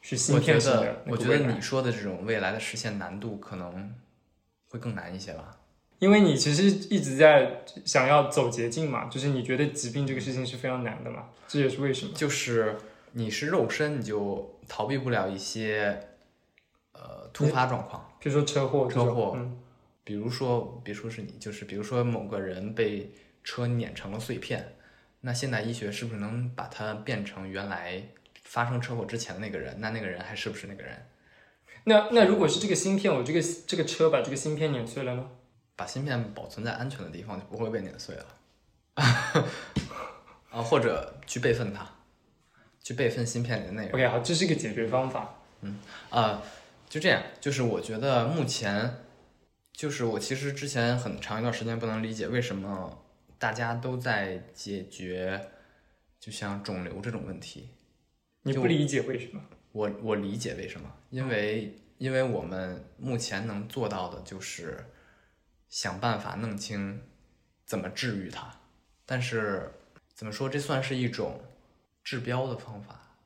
[0.00, 3.94] 是芯片型的得，那个未来我觉得你说的这种未来的实现难度可能
[4.68, 5.56] 会更难一些吧。
[6.00, 12.12] 因为你其实一直在想要走捷径嘛，就是你觉得疾病这个事情是非常难的嘛，这也是为什么。
[12.12, 12.76] 就是
[13.12, 16.08] 你是肉身，你就逃避不了一些
[17.02, 18.08] 呃突发状况。
[18.20, 19.58] 比如说车祸，车祸嗯，
[20.04, 24.76] 比如说，别说是你，就是比如说某个人被车碾成了碎片，
[25.20, 28.02] 那现代医学是不是能把它变成原来
[28.44, 29.80] 发生车祸之前的那个人？
[29.80, 31.06] 那那个人还是不是那个人？
[31.84, 35.30] 那那如果是这个芯片，我这个这个车把这个芯片碾碎了呢？
[35.74, 38.26] 把芯片保存在安全的地方，就不会被碾碎了。
[40.50, 41.84] 啊，或者去备份它，
[42.82, 43.92] 去备份芯片里的内容。
[43.94, 45.34] OK，好，这是一个解决方法。
[45.62, 45.78] 嗯
[46.10, 46.42] 啊、
[46.92, 48.98] 就这样，就是我觉得目前，
[49.72, 53.02] 就是我其实之前很长一段时间不能理解为什么
[53.38, 55.48] 大家都在解决，
[56.20, 57.70] 就像肿瘤这种问题。
[58.42, 59.40] 你不理解为什么？
[59.72, 64.84] 我我理解为什么，因为因为我们目前能做到的就是
[65.70, 67.00] 想办法弄清
[67.64, 68.54] 怎么治愈它，
[69.06, 69.72] 但是
[70.12, 71.40] 怎么说，这算是一种
[72.04, 73.16] 治标的方法，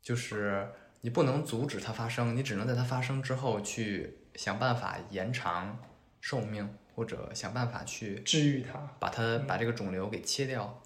[0.00, 0.68] 就是
[1.00, 5.78] 你不能阻止它发生，你只能在它发生之后去想办法延长
[6.20, 8.78] 寿命，或者想办法去治愈它。
[8.98, 10.82] 把它把这个肿瘤给切掉，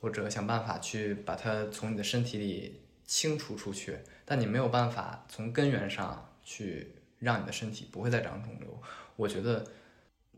[0.00, 8.82] 或者想办法去把它从你的身体里清除出去，但你没有办法从根源上去让你的身体不会再长肿瘤。
[9.16, 9.66] 我觉得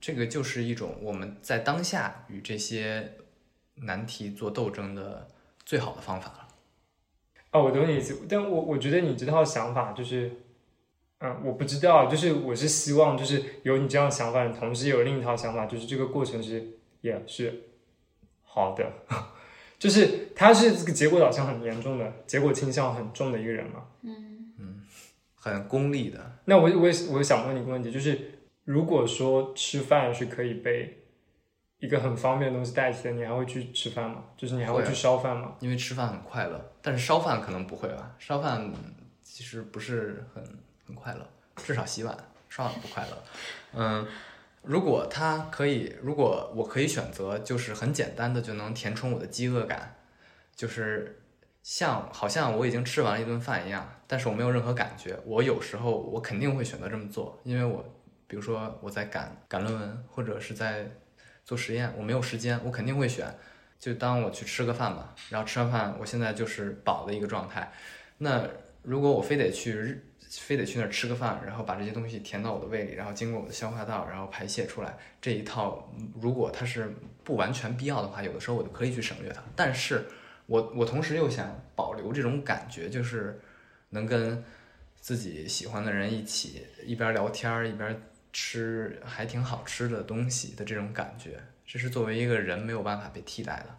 [0.00, 3.14] 这个就是一种我们在当下与这些
[3.76, 5.28] 难题做斗争的
[5.64, 6.43] 最好的方法了。
[7.54, 10.28] 哦，我懂你意思，但我我觉得你这套想法就是，
[11.20, 17.62] 嗯，我不知道，就是我是希望就是有你这样想法的同时，有另一套想法，就是这个过程是也是
[18.42, 18.92] 好的，
[19.78, 23.84] 就是他是这个结果导向很严重的，结果倾向很重的一个人嘛。
[24.02, 24.82] 嗯
[25.36, 28.18] 很功利的，那我我也我想问你一个问题，就是
[28.64, 31.03] 如果说吃饭是可以被
[31.84, 34.24] 一个很方便的东西代替的，你还会去吃饭吗？
[34.38, 35.52] 就是你还会去烧饭吗？
[35.60, 38.10] 因为吃饭很快乐，但是烧饭可能不会吧？
[38.18, 38.72] 烧饭
[39.22, 40.42] 其实不是很
[40.86, 42.16] 很快乐，至少洗碗
[42.48, 43.22] 刷碗不快乐。
[43.76, 44.06] 嗯，
[44.62, 49.94] 如果它可以，如果我可以选择，就是很简单的就能填充我的饥饿感，
[50.56, 51.20] 就是
[51.62, 55.18] 像好像我已经吃完了一顿饭一样，但是我没有任何感觉。
[55.26, 57.84] 我有时候我肯定会选择这么做，因为我
[58.26, 60.90] 比如说我在赶赶论文，或者是在
[61.44, 63.26] 做实验，我没有时间，我肯定会选。
[63.78, 67.70] 就当我去吃个饭吧，然后吃完饭，我现在就是饱的一个状态。
[68.18, 68.48] 那
[68.82, 79.42] 如果我非得去日，非得去那儿吃个饭，然后把这些东西填到我的胃里，然后经过我的消化道，然后排泄出来，这一套如果它是不完全必要的话，有的时候我就可以去省略它。
[79.54, 80.06] 但是
[80.46, 83.38] 我我同时又想保留这种感觉，就是
[83.90, 84.42] 能跟
[84.98, 88.00] 自己喜欢的人一起一边聊天一边
[88.34, 93.74] 吃还挺好吃的东西的这种感觉，这是作为一个人没有办法被替代的。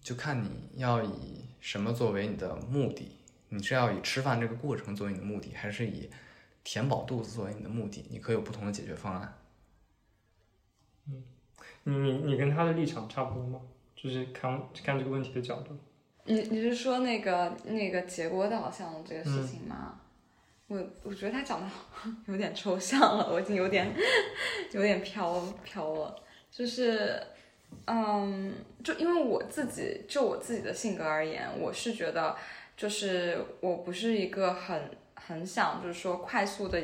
[0.00, 3.10] 就看你要以什么作为你的目的，
[3.50, 6.08] 你是要以吃饭这个过程作为你的目的，还是以
[6.64, 9.36] 填饱肚子作为你的目的，你可以有不同的解决方案。
[11.04, 11.22] 你
[11.84, 13.60] 你你跟他的立场差不多吗？
[13.96, 15.76] 就是看看这个问题的角度。
[16.24, 20.00] 你你是说那个那个结果导向这个事情吗？
[20.72, 21.66] 我我觉得他讲的
[22.32, 23.94] 有点抽象了，我已经有点
[24.70, 26.16] 有点飘飘了。
[26.50, 27.22] 就是，
[27.86, 32.34] 嗯，就因为我自己就我自己的性格而言，我是觉得
[32.74, 36.80] 就是我不是一个很很想就是说快速的，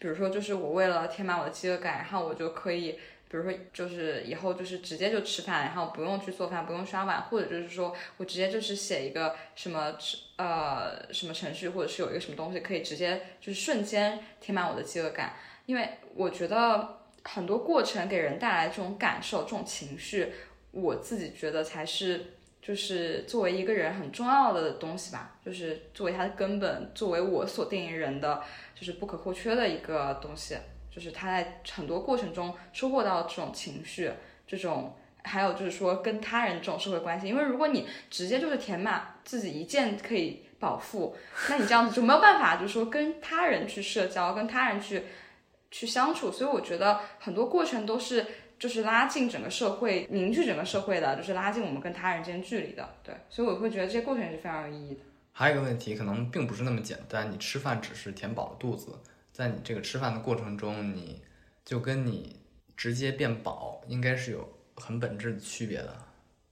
[0.00, 2.98] 比如说就是我为了填满我的饥饿感，然后我就可以。
[3.30, 9.94] 比如说，就是以后就是直接就吃饭，然后不用去做饭，不用刷碗，或者就是说我直接就是写一个什么
[10.36, 15.34] 呃什么程序，或者是有一个什么东西可以直接就是瞬间填满我的饥饿感。
[15.66, 20.32] 因为我觉得很多过程给人带来这种感受、这种情绪，
[20.70, 22.24] 我自己觉得才是
[22.62, 28.42] 就是作为一个人很重要的东西吧，就是作为他的根本，作为我所定义人的
[28.74, 30.56] 就是不可或缺的一个东西。
[30.90, 34.10] 就是他在很多过程中收获到这种情绪，
[34.46, 41.16] 这种还有就是说跟他人这种社会关系，因为如果你直接就是填满自己一件可以饱腹，
[41.50, 45.04] 那你这样子就没有办法，就是说跟他人去社交，跟他人去
[45.70, 46.32] 去相处。
[46.32, 48.24] 所以我觉得很多过程都是
[48.58, 52.88] 就是拉近整个社会，凝聚整个社会的，就是拉近我们跟他人之间距离的。
[53.04, 55.00] 对，所以我会觉得这些过程也是非常有意义的。
[55.32, 58.98] 还有一个问题，可能并不是那么简单，你吃饭只是填饱了肚子。
[59.38, 61.22] 在你这个吃饭的过程中，你
[61.64, 62.40] 就跟你
[62.76, 65.96] 直接变饱应该是有很本质的区别的。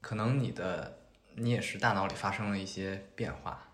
[0.01, 1.01] 可能你的
[1.35, 3.73] 你也是大脑里发生了一些变化。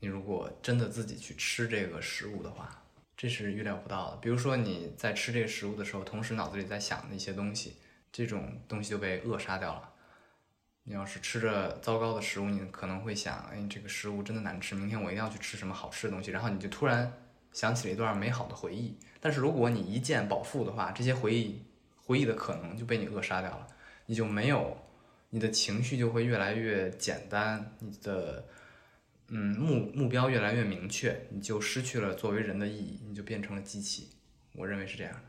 [0.00, 2.82] 你如果真的自己去吃这个食物的话，
[3.16, 4.16] 这是预料不到的。
[4.16, 7.76] 比如说你在吃这个食物的时候，同时脑子里在想的一些东西，
[8.10, 9.88] 这种东西就被扼杀掉了。
[10.82, 17.21] 你要是吃着糟糕的食物，你可能会想，哎，这个食物真的难吃，明天我一定要去吃什么好吃的东西，然后你就突然。
[17.52, 21.62] 想起了一段美好的回忆，但是如果你一见饱腹的话，这些回忆
[22.04, 23.66] 回忆的可能就被你扼杀掉了，
[24.06, 24.76] 你就没有，
[25.30, 28.44] 你的情绪就会越来越简单，你的
[29.28, 34.08] 嗯目目标越来越明确，你就失去了作为人的意义，你就变成了机器。
[34.54, 35.20] 我认为是这样的。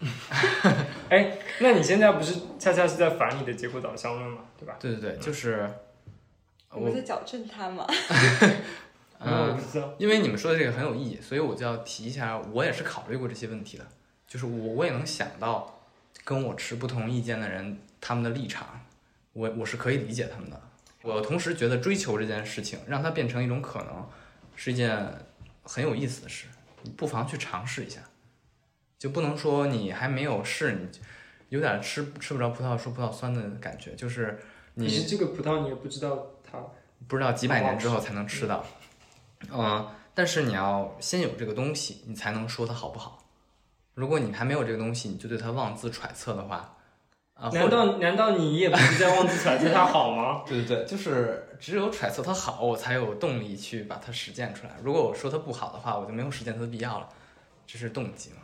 [1.10, 4.76] 哎，那你现在不是恰恰是在反你的结果导向论嘛，对吧？
[4.78, 5.68] 对对对，就是
[6.70, 7.86] 我在矫正他嘛。
[9.20, 9.58] 嗯，
[9.98, 13.86] 因为你们说的这个很有意义，所以我就要提一下，我也是考虑过这些问题的。
[14.26, 15.80] 就是我我也能想到，
[16.24, 18.80] 跟我持不同意见的人他们的立场，
[19.32, 20.60] 我我是可以理解他们的。
[21.02, 24.08] 我同时觉得追求这件事情，让它变成一种可能，
[24.54, 25.10] 是一件
[25.62, 26.46] 很有意思的事。
[26.82, 28.00] 你不妨去尝试一下，
[28.98, 30.88] 就不能说你还没有试，你
[31.48, 33.94] 有点吃吃不着葡萄说葡萄酸的感觉。
[33.94, 34.38] 就是
[34.74, 36.58] 你是这个葡萄，你也不知道它
[37.08, 38.64] 不知道几百年之后才能吃到。
[39.52, 43.24] 嗯，但是你要先有这个东西，你才能说它好不好。
[43.94, 46.76] 如果你还没有这个东西，你就对它妄自揣测的话，
[47.34, 50.42] 啊，难道难道你也不是在妄自揣测它好吗？
[50.48, 54.74] 对对对，就是只有揣测它好，我才有动力去把它实践出来。
[54.82, 57.08] 如果我说它不好的话，我就没有实践它的必要了。
[57.66, 58.38] 这是动机嘛？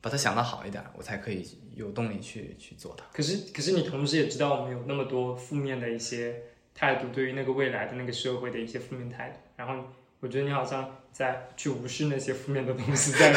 [0.00, 3.04] 把它想的好一点，我才可以有动力去去做它。
[3.12, 6.42] 可是可是你同时也知道，我们有那么多负面的一些。
[6.80, 9.84] 态度对于那个未来的那个社会的一些负面态度，然后
[10.20, 13.34] 我觉得你好像在去无视那些负面的东西，在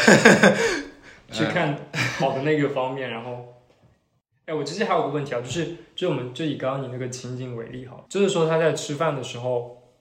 [1.29, 1.77] 去看
[2.17, 3.09] 好的那个方面。
[3.09, 3.53] 然后，
[4.45, 9.91] 哎，我其实还有个问题啊，就是就我们就以刚刚你那个情景为例哈，就是说他在吃饭的时候，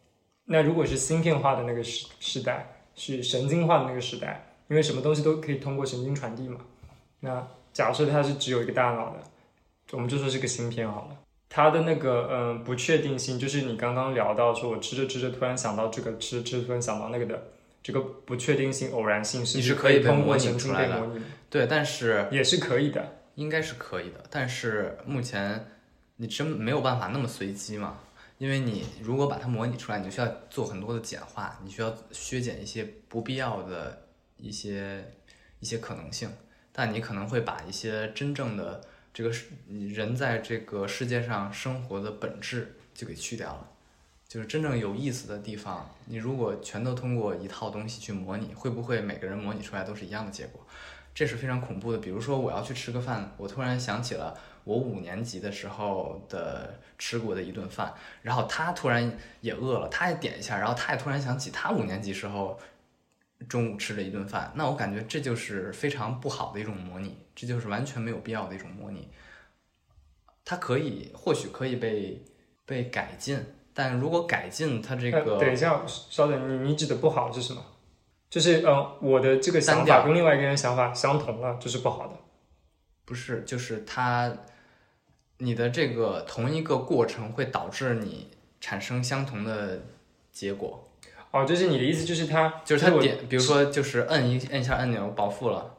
[0.44, 6.60] 那如果是芯片化的那个时时代，是神经化的那个时代，因为什么东西都可以通过神经传递嘛。
[7.18, 9.20] 那假设它是只有一个大脑的，
[9.90, 11.16] 我们就说是个芯片好了。
[11.54, 17.42] 它的那个嗯不确定性，就是你刚刚聊到说，我吃着吃着突然想到这个，吃着吃着突然想到那个的
[17.82, 21.22] 这个不确定性、偶然性，是可以通过神经被模拟。
[21.50, 24.24] 对，但是也是可以的，应该是可以的。
[24.30, 25.62] 但是目前
[26.16, 27.98] 你真没有办法那么随机嘛？
[28.38, 34.06] 因为你如果把它模拟出来，你就需要做很多的简化，你需要削减一些不必要的
[34.38, 35.04] 一些
[35.60, 36.30] 一些可能性，
[36.72, 38.80] 但你可能会把一些真正的。
[39.14, 43.68] 这个是人在这个世界上生活的本质就给去掉了，
[44.26, 45.90] 就是真正有意思的地方。
[46.06, 50.60] 你如果全都通过一套东西去模拟，会不会每个人模拟出来都是一样的结果？
[51.14, 51.98] 这是非常恐怖的。
[51.98, 54.34] 比如说，我要去吃个饭，我突然想起了
[54.64, 57.92] 我五年级的时候的吃过的一顿饭，
[58.22, 62.58] 然后他突然也饿了，他也点一下，然后他也突然想起他五年级时候。
[63.48, 69.08] 中午吃了一顿饭，那我感觉这就是非常不好的一种模拟，这就是完全没有必要的一种模拟。
[70.44, 72.24] 它可以或许可以被
[72.64, 73.38] 被改进，
[73.72, 77.64] 但如果改进它这个，等一下，稍等，你你指的不好是什么？
[78.28, 82.14] 就是呃，我的这个想法跟另外一个人想法相同了，这是不好的。
[83.04, 84.34] 不是，就是它，
[85.38, 88.30] 你的这个同一个过程会导致你
[88.60, 89.82] 产生相同的
[90.32, 90.88] 结果，
[91.32, 95.74] 哦，就是你的意思，就是他，就是他点，比如说就是摁一摁一下按钮保护了，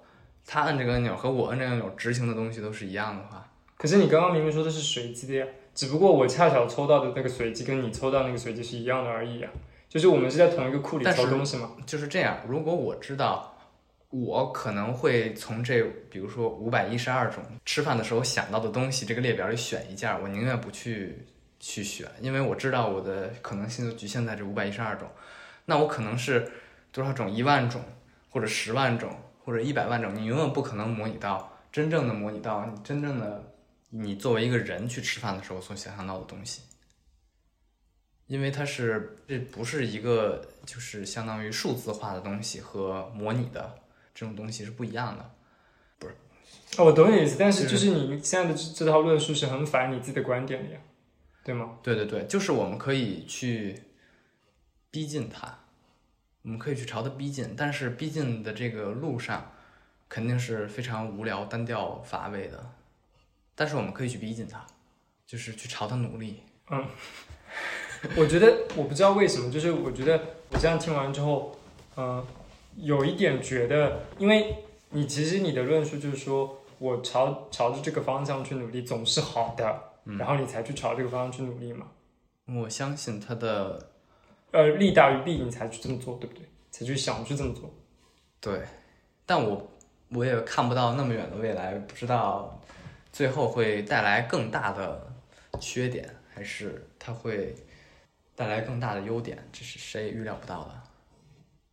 [0.45, 9.49] 他摁这个按钮和我摁这个按钮执行的东西都是一样的话，可是你刚刚明明说的是随机的呀，只不过我恰巧抽到的那个随机跟你抽到那个随机是一样的而已呀。
[9.87, 11.73] 就是我们是在同一个库里抽东西吗。
[11.85, 12.39] 就是这样。
[12.47, 13.55] 如果我知道
[14.09, 21.27] 我可能会从这，比如说五百一十二种吃饭的时候想到的东西这个列表里选一件儿，我宁愿不去
[21.59, 25.07] 去选，因为我知道我的可能性就局限在这五百一十二种。
[25.65, 26.51] 那我可能是
[26.91, 27.31] 多少种？
[27.31, 27.81] 一万种，
[28.29, 33.53] 或者十万种，或者一百万种，你永远不可能模拟到真正的模拟到你真正的
[33.89, 36.61] 你作为一个人去吃饭的时候所想象到的东西。
[38.27, 43.75] 因为它是这不是一个就是相当于数字化的东西和模拟的
[44.15, 45.29] 这种东西是不一样的。
[46.77, 50.79] 哦，我懂你意思，但是是就是你现在的这这套论述是很反你自己的观点的呀，
[51.43, 51.77] 对吗？
[51.83, 53.79] 对对对，就是我们可以去
[54.93, 55.57] 逼近它，
[56.43, 59.51] 我们可以去朝它逼近，但是逼近的这个路上
[60.07, 62.63] 肯定是非常无聊、单调、乏味的。
[63.55, 64.63] 但是我们可以去逼近它，
[65.25, 66.43] 就是去朝它努力。
[66.69, 66.85] 嗯
[68.15, 71.57] 我觉得我不知道为什么，就是我觉得我这样听完之后，
[71.97, 72.23] 嗯、
[72.75, 74.57] 有一点觉得，因为
[74.91, 79.81] 你其实你的论述就是说我朝朝着这个方向去努力总是好的，
[80.19, 81.87] 然后你才去朝这个方向去努力嘛，
[82.45, 83.92] 我相信它的
[84.53, 86.45] 呃，利大于弊，你才去这么做，对不对？
[86.69, 87.73] 才去想去这么做。
[88.39, 88.61] 对，
[89.25, 89.67] 但我
[90.09, 92.61] 我也看不到那么远的未来，不知道
[93.11, 95.11] 最后会带来更大的
[95.59, 97.55] 缺点，还是它会
[98.35, 100.83] 带来更大的优点，这是谁也预料不到的。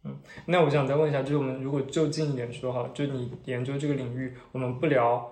[0.05, 5.31] 嗯那我想再问一下，就是我们如果就近一点说哈，就你研究这个领域，我们不聊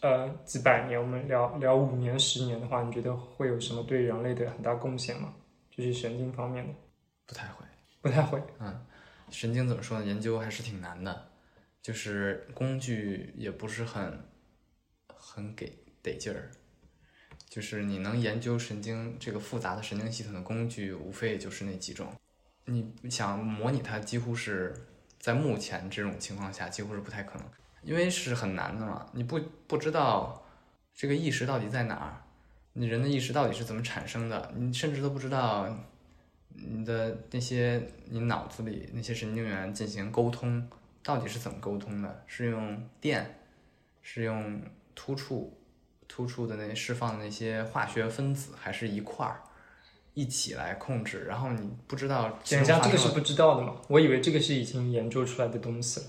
[0.00, 5.34] 呃几百年，我们聊聊五年、十年的话，你觉得会有什么对人类的很大贡献吗？
[5.70, 6.72] 就是神经方面的，
[7.26, 7.64] 不太会。
[8.00, 8.42] 不太会。
[8.60, 8.86] 嗯
[9.28, 10.06] 神经怎么说呢？
[10.06, 11.28] 研究还是挺难的，
[11.82, 14.24] 就是工具也不是很
[15.08, 16.50] 很给得劲儿。
[17.48, 22.14] 就是你能研究神经这个复杂的神经系统的工具，无非也就是那几种。
[22.66, 24.72] 你想模拟它，几乎是
[25.18, 27.48] 在目前这种情况下，几乎是不太可能，
[27.82, 29.10] 因为是很难的嘛。
[29.12, 30.46] 你不不知道
[30.94, 32.22] 这个意识到底在哪儿，
[32.74, 35.76] 你人的意识到底是怎么产生的，你甚至都不知道
[36.56, 40.68] 你的那些你脑子里那些神经元进行沟通，
[41.02, 42.24] 到底是怎么沟通的？
[42.26, 43.40] 是用电，
[44.02, 44.60] 是用
[44.94, 45.56] 突触
[46.08, 49.40] 突触的那释放的那些化学分子，还是一块儿
[50.14, 51.24] 一起来控制？
[51.24, 53.76] 然后你不知道其等一下，这个是不知道的嘛？
[53.88, 56.06] 我以为这个是已经研究出来的东西了。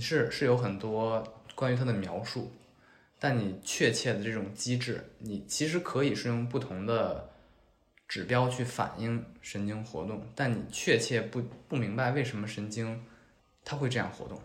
[0.00, 1.22] 是是有很多
[1.54, 2.50] 关于它的描述，
[3.20, 7.30] 但你确切的这种机制，你其实可以是用不同的
[8.14, 13.04] 指标去反映神经活动，但你确切不不明白为什么神经
[13.64, 14.40] 它会这样活动。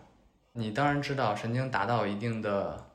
[0.54, 2.90] 你当然知道神经达到一定的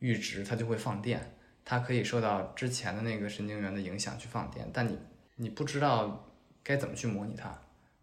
[0.00, 1.32] 阈值，它就会放电，
[1.64, 4.98] 它可以受到之前的那个神经元的影响去放电，但你
[5.36, 6.28] 你不知道
[6.64, 7.56] 该怎么去模拟它，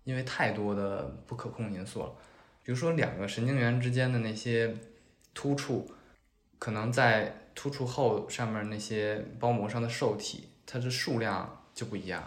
[0.06, 2.14] 因为太多的不可控因素了。
[2.64, 4.74] 比如说两个神经元之间的那些
[5.34, 5.92] 突触，
[6.58, 12.24] 可能在突触后上面那些包膜上的受体，它的数量就不一样。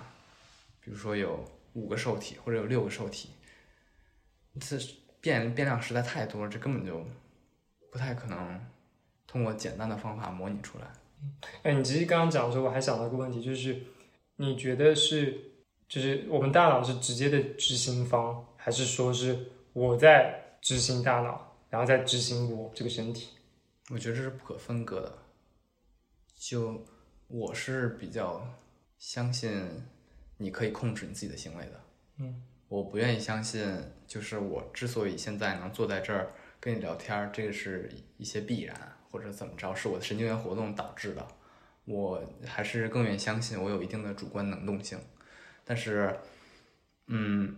[0.80, 1.44] 比如说有
[1.74, 3.30] 五个受体或者有六个受体，
[4.60, 4.78] 这
[5.20, 7.04] 变变量实在太多了，这根本就
[7.90, 8.60] 不太可能
[9.26, 10.86] 通过简单的方法模拟出来。
[11.62, 13.80] 哎，你其实刚刚讲的时候，我还想到一个问题，就是
[14.36, 15.52] 你觉得是，
[15.88, 23.30] 就是我们大脑是直接的执行方，还是说是我在执行大脑，然后再执行我这个身体？
[23.90, 25.18] 我觉得这是不可分割的。
[26.34, 26.84] 就
[27.28, 28.46] 我是比较
[28.98, 29.68] 相信
[30.38, 31.80] 你可以控制你自己的行为的。
[32.18, 33.64] 嗯，我不愿意相信，
[34.06, 41.26] 就是我之所以现在能坐在这儿跟你聊天，这个是一些必然或者怎么着，是我的神经元活动导致的。
[41.84, 44.98] 我还是更愿意相信我有一定的主观能动性。
[45.64, 46.18] 但是，
[47.06, 47.56] 嗯，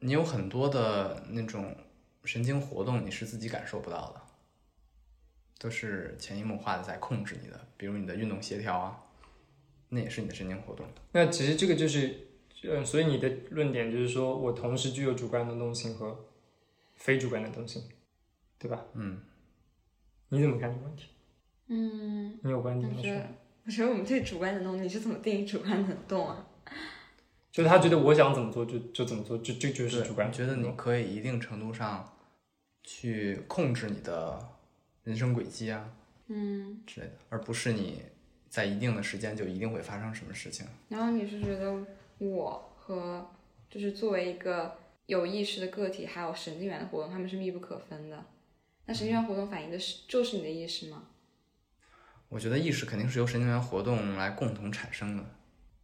[0.00, 1.76] 你有很多的那种
[2.24, 4.22] 神经活动，你是自己感受不到的。
[5.58, 9.00] 都是潜移默化的在控制你的，比如你的运动协调啊，
[9.94, 10.86] 那也是你的神经活动。
[11.12, 12.26] 那其实这个就是，
[12.64, 16.24] 嗯，所以你的论点就是说我同时具有主观能动性和
[16.96, 17.82] 非主观能动性，
[18.58, 18.84] 对吧？
[18.94, 19.20] 嗯，
[20.30, 21.08] 你怎么看这个问题？
[21.68, 23.26] 嗯，你有观点我觉得吗？，
[23.66, 26.46] 我觉得我们对主观能动，你是怎么定义主观能动啊？
[27.50, 30.26] 就是他觉得我想怎么做就就怎么做，就这就是主观。
[30.26, 32.16] 我觉得你可以一定程度上
[32.82, 34.56] 去控制你的
[35.04, 35.92] 人生轨迹啊
[36.28, 38.00] 嗯，之类的，而不是你
[38.52, 40.66] 在一定的时间就一定会发生什么事情。
[40.90, 41.74] 然后你是觉得
[42.18, 43.26] 我和
[43.70, 44.76] 就是作为一个
[45.06, 48.26] 有意识的个体，还有神经元的活动，他们是密不可分的。
[48.84, 51.04] 那神经元活动反映的是就是你的意识吗？
[52.28, 55.24] 我觉得意识肯定是由神经元活动来共同产生的，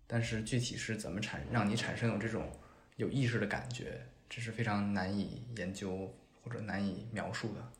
[0.06, 2.52] 但是具体是怎么产让你产生有这种
[2.96, 3.98] 有意识的感觉，
[4.28, 7.72] 这是非常难以研究或者难以描述的。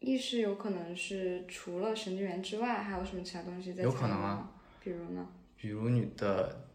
[0.00, 4.50] 意识有可能是除了神经元之外，还有什么其他东西在有可能啊？
[4.82, 5.28] 比如呢？
[5.56, 6.68] 比如你的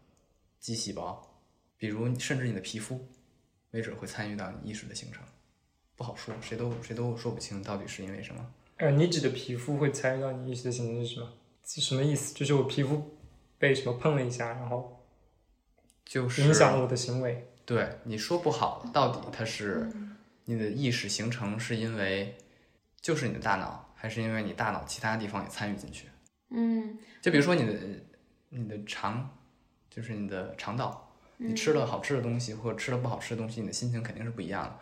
[0.60, 1.40] 肌细胞，
[1.76, 3.06] 比如甚至你的皮肤，
[3.70, 5.22] 没准会参与到你意识的形成，
[5.96, 8.48] 不好说，谁都谁都说不清到底是因为什么。
[8.76, 11.32] 呃，你指的皮肤会参与到你意识的形成是什么？
[11.64, 12.32] 是什么意思？
[12.32, 13.18] 就是我皮肤
[13.58, 15.04] 被什么碰了一下，然后
[16.04, 17.48] 就是影响了我的行为。
[17.64, 19.90] 对你说不好，到底它是
[20.44, 22.36] 你的意识形成是因为
[23.06, 26.08] 就是你的大脑，还是因为你大脑其他地方也参与进去？
[26.50, 27.72] 嗯就比如说你的
[28.48, 29.30] 你的肠，
[29.88, 34.76] 就是你的肠道，你吃了好吃的东西或者吃了不好吃的东西，你的心情肯定是不一样的。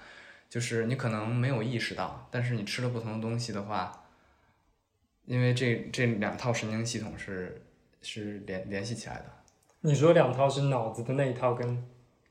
[0.49, 4.07] 就是你可能没有意识到，但是你吃了不同的东西的话，
[5.27, 7.63] 因为这这两套神经系统是
[8.01, 9.27] 是联联系起来的，
[9.83, 11.87] 你说两套是脑子的那一套跟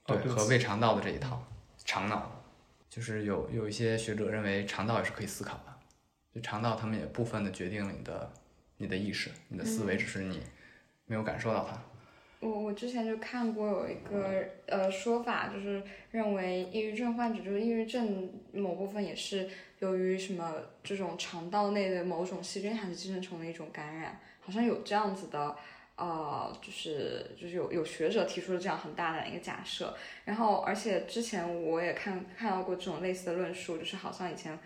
[0.07, 1.45] 对，哦对和胃肠道的这一套，
[1.85, 2.43] 肠脑，
[2.89, 5.72] 就是有有一些学者认为肠道也是可以思考的，
[6.33, 8.33] 就肠道他们也部分的决定了你的
[8.77, 10.41] 你的意识，你的思维，只是你
[11.05, 11.81] 没有感受到它。
[12.39, 15.81] 我我之前就看过有一个呃说法，就是
[16.11, 19.47] 认为抑郁症患者就是抑郁症某部分也是
[19.79, 20.53] 由于什么
[20.83, 25.55] 这种肠道内的某种细菌还是寄生虫的一种感染，好像有这样子的。
[25.95, 34.57] 呃，就是就是有有学者提出了这样很大胆的一个假设，然后而且之前我也看看到过这种类似的论述，就是好像以前，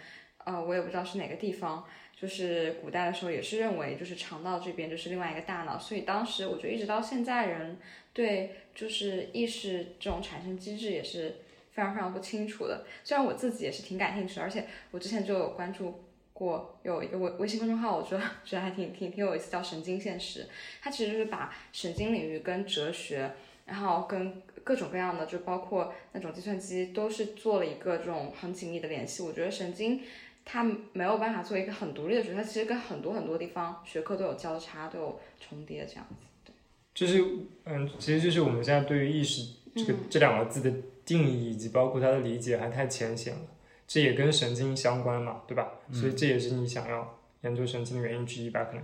[0.48, 1.84] 呃，我也不知道是哪个地方，
[2.16, 7.78] 就是古代的时候也是认为就是肠道这边就是另外一个大脑，所以当时我觉得一直到现在人
[8.14, 11.36] 对就是意识这种产生机制也是
[11.74, 12.86] 非常非常不清楚的。
[13.04, 20.46] 虽然我自己也是挺感兴趣的，而且我之前就有关注过有一个微微信公众号，我觉得觉得还挺挺挺有意思，叫神经现实。
[20.82, 23.32] 它其实就是把神经领域跟哲学，
[23.66, 29.24] 然后跟各种各样的，就包括那种计算机，都是做了一个这种很紧密的联系。
[29.24, 30.02] 我觉得神经
[30.50, 36.16] 它没有办法做一个很独立的学科，它其实跟很多很多地方学科都有交叉，都有重叠这样子。
[36.46, 36.54] 对
[36.96, 37.22] 就是
[37.66, 40.74] 嗯，其实就是我们现在对于意识这个、这两个字的
[41.04, 43.42] 定义以及包括它的理解还太浅显了，
[43.86, 45.70] 这也跟神经相关嘛，对吧？
[45.92, 48.64] 所以这也是你想要研究神经的原因之一吧？
[48.64, 48.84] 可能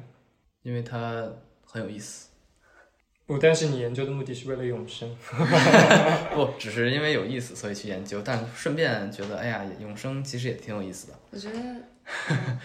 [0.63, 1.31] 因为它
[1.65, 2.29] 很有意思，
[3.25, 5.09] 不，但是你研究的目的是为了永生。
[6.35, 11.13] 不只是因为有意思所以去研究，但顺便觉得，哎呀，永生其实也挺有意思的。
[11.31, 11.59] 我觉得，
[12.29, 12.59] 嗯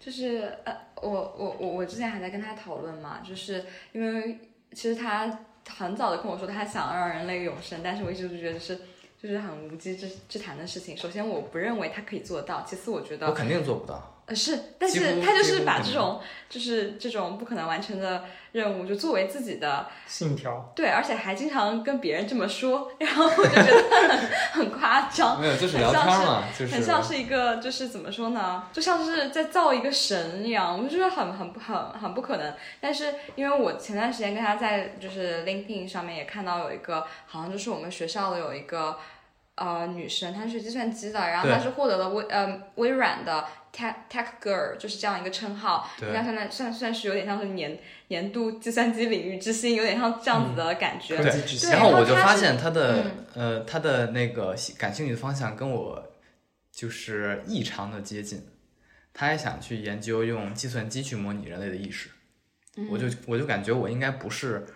[0.00, 4.38] 就是呃，我我我我之前还在跟他讨论嘛，就是因为
[4.72, 8.76] 其实他很早的跟我说他想让人类永生，但是我一直都觉得是
[9.22, 10.96] 就是很无稽之之谈的事情。
[10.96, 14.19] 首先，我不认为他可以做到；其次，我觉得我肯定做不到。
[14.30, 18.22] 呃，是，但是他就是把这种就是这种不可能完成的
[18.52, 24.30] 任务，就作为自己的信条，对，而且还经常跟别人这么说，然后我就觉得很
[24.62, 32.54] 很夸张，没有，就是聊天嘛，就是很像是一个就是怎么说呢，就像是在造一个神一样，我就觉得很很不很很不可能。
[32.80, 38.96] 但是因为我前段时间跟他在就是 LinkedIn 上面也看到有一个，好像就是我们学校的有一个。
[39.56, 46.08] 呃，女生她是学计算机的，然后她是获得了微呃微软的 Tech Tech Girl，就是这样一个称号，对。
[46.08, 51.16] 应该算在算算是有点像是年年度计算机领域之星，有点像这样子的感觉。
[51.16, 51.70] 对。
[51.70, 53.26] 然后我就发现他的、嗯。
[53.34, 56.12] 呃他的那个感兴趣的方向跟我
[56.72, 58.44] 就是异常的接近，
[59.14, 62.08] 他也想去研究用计算机去模拟人类的意识，
[62.90, 64.66] 我就我就感觉我应该不是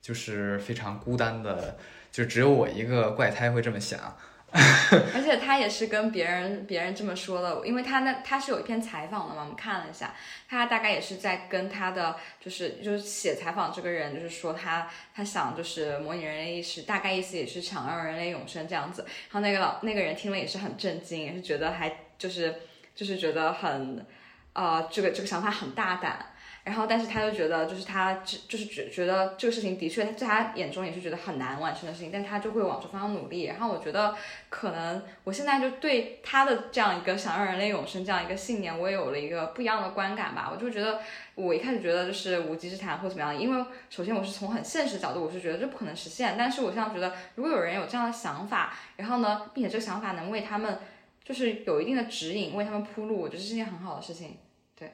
[0.00, 1.76] 就是非常孤单的，
[2.12, 4.16] 就只有我一个怪胎会这么想。
[5.14, 10.14] 而且他也是跟别人别人这么说的，因为他那他是有一篇采访的嘛，我们看了一下，
[10.48, 19.02] 他大概也是在跟他的就是就是写采访这个人，就是说他他想就是模拟人类意识，大概意思也是想让人类永生这样子。
[19.02, 22.54] 然后那个老那个人听了也是很震惊，也是觉得还就是
[22.94, 24.06] 就是觉得很
[24.52, 26.32] 呃这个这个想法很大胆。
[26.66, 33.44] 然后但是他就觉得就是他就是觉觉得这个事情的确在他眼中也是觉得很难完成的事情，但他就会往这方向努力。
[33.44, 34.16] 然后我觉得
[34.48, 40.50] 可能我现在就对他的这样一个想让人类永生这样一个信念，我也有了一个不一样的观感吧。
[40.52, 40.98] 我就觉得
[41.36, 46.34] 我一开始觉得就是无稽之谈或怎么样，因为首先我是从很现实角度，我是觉得这不可能实现。
[46.36, 50.80] 但是我现在觉得，如果有人有这样的想法，然后呢，并且这个想法能为他们
[51.22, 54.38] 就是有一定的指引，为他们铺路，我觉得是件很好的事情。
[54.76, 54.92] 对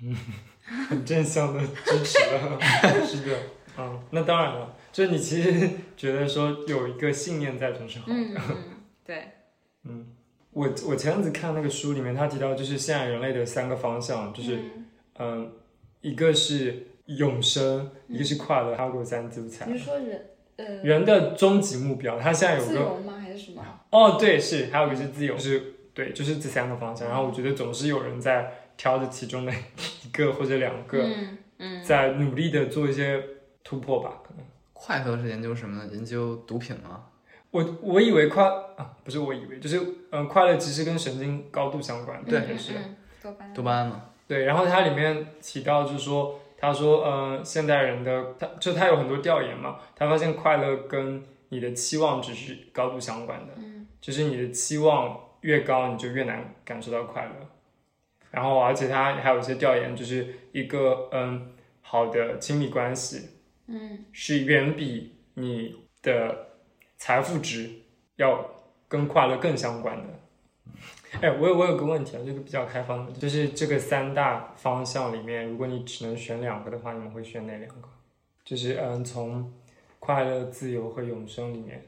[0.88, 2.58] 很正向的支持了，
[3.06, 3.36] 是的，
[3.78, 8.56] 嗯，那当然了，就是你其实 觉得说有一个信念在总是好的，嗯，嗯
[9.04, 9.28] 对，
[9.84, 10.06] 嗯，
[10.52, 14.86] 我我前阵子看那个书里面，他提到就是现在人类的三个方向，就是嗯
[15.18, 15.52] 嗯，
[16.00, 19.76] 一个是永生，一个是快乐，还有个三自残你。
[19.76, 23.18] 是说人呃人的终极目标，他现在有个自由吗？
[23.20, 23.62] 还是什么？
[23.90, 27.08] 哦，对，是，还有一个是自由，就是对，就是这三个方向。
[27.08, 33.22] 然后我觉得总是有人在挑着其中的一个或者两个，嗯嗯在努力的做一些
[33.62, 34.20] 突破吧。
[34.22, 35.90] 可能快乐是研究什么呢？
[35.92, 37.04] 研究毒品吗？
[37.50, 38.44] 我我以为快
[38.76, 39.78] 啊，不是我以为，就是
[40.10, 42.72] 嗯、呃快乐其实跟神经高度相关，对也是。
[42.74, 44.02] 嗯多巴胺多巴胺嘛？
[44.26, 57.32] 对，然后它里面提到就是说，他说，呃，现代人的他就他有很多调研嘛，他发现快乐跟你的期望值是高度相关的，嗯就是你的期望越高，你就越难感受到快乐。
[58.32, 63.28] 然后，而且他还有一些调研，就是一个嗯好的亲密关系
[63.68, 66.48] 嗯是远比你的
[66.96, 67.70] 财富值
[68.16, 68.44] 要
[68.88, 70.14] 跟快乐更相关的。
[71.20, 77.88] 哎，我有我有个问题啊，这个比较开放的，就是这个三大方向里面，如果你只能选两个的话，你们会选哪两个？
[78.44, 79.52] 就是嗯，从
[79.98, 81.84] 快乐、自由和永生里面，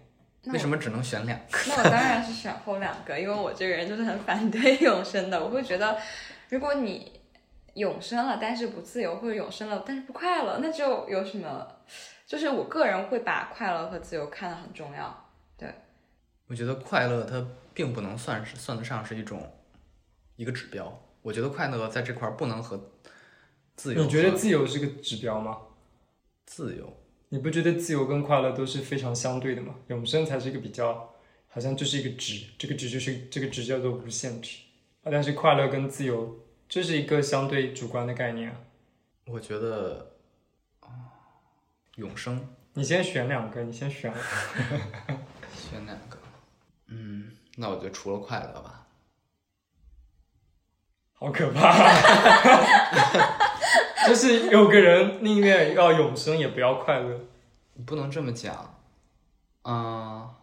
[0.53, 1.59] 为什么只能选两个？
[1.68, 5.42] 那我当然是选后两个，因为我这个人就是很反对永生的。
[5.42, 5.97] 我会觉得，
[6.51, 7.20] 如果你
[7.74, 11.66] 永生了，但是不自由，或者永生了，但是不快乐，那就有什么？
[12.26, 15.30] 就是我个人会把快乐和自由看得很重要。
[15.57, 15.72] 对
[16.47, 19.53] 我觉得快乐它并不能算是算得上是一种
[20.36, 21.01] 一个指标。
[21.22, 22.92] 我觉得快乐在这块儿不能和
[23.76, 24.05] 自由和。
[24.05, 25.59] 你觉得自由是个指标吗？
[26.47, 26.97] 自由？
[27.30, 29.74] 你不觉得自由跟快乐都是非常相对的吗？
[29.88, 31.14] 永生才是一个比较，
[31.49, 34.64] 好像就是一个值，这个值就是这个值叫做无限值啊。
[35.11, 38.57] 但是快乐跟自由这是一个相对主观的概念啊。
[39.27, 40.13] 我觉得
[40.81, 40.89] 啊，
[41.97, 44.13] 永生你先选两个，你先选。
[45.55, 46.19] 选两个？
[46.89, 48.87] 嗯，那我就除了快乐吧。
[51.13, 51.73] 好可怕！
[54.07, 57.21] 就是有个人宁愿要永生也不要快乐。
[57.75, 58.75] 你不能这么讲。
[59.63, 60.35] 啊、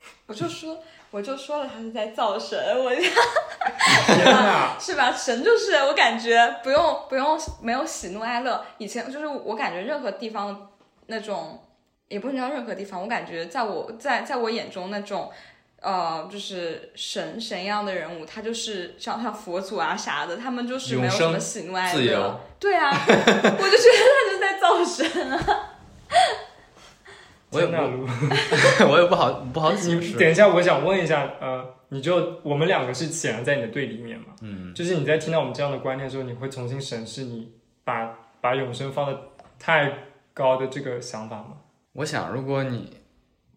[0.26, 0.78] 我就说，
[1.10, 4.76] 我就说了，他是在造神， 我天哪！
[4.80, 5.12] 是吧？
[5.12, 8.64] 神就是我感觉不用不用没有喜怒哀乐。
[8.78, 10.70] 以前就是我感觉任何地方
[11.06, 11.62] 那种，
[12.08, 15.30] 也不能叫任何地方，我感觉在我在在我眼中那种。
[15.80, 21.98] 呃，就是神神一样的人物，他就是像像佛祖啊啥的，他们就是没有什么喜怒哀乐。
[22.00, 25.67] 自由对啊，我就觉得他就在造神啊。
[27.50, 27.72] 我也不，
[28.90, 30.18] 我也不好不好解你释。
[30.18, 34.26] 等一下，我想问一下，呃，你就我们两个是显然在你的对立面嘛？
[34.42, 37.52] 嗯，就是你在听到我们这样的观念的时候，你会重新审视你
[37.84, 39.18] 把把永生放的
[39.58, 39.92] 太
[40.34, 41.54] 高的这个想法吗？
[41.92, 42.98] 我想，如果你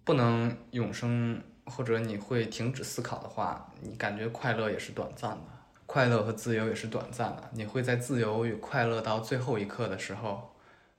[0.04, 5.42] 不能永生，或者你会停止思考的话，你感觉快乐也是短暂的，
[5.86, 7.44] 快乐和自由也是短暂的。
[7.54, 10.54] 你会在自由与快乐到最后一刻的时候，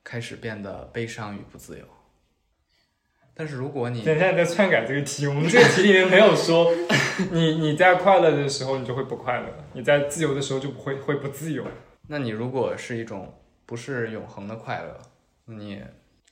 [0.05, 1.85] 开始变得悲伤与不自由。
[3.35, 6.71] 但是如果你等一下你再篡改这个题，我们 这个题里面没有说
[7.33, 11.65] 你你在快乐的时候你就会不快乐，你在自由的时候就不会会不自由。
[12.09, 15.01] 那你如果是一种不是永恒的快乐，
[15.47, 15.83] 那你你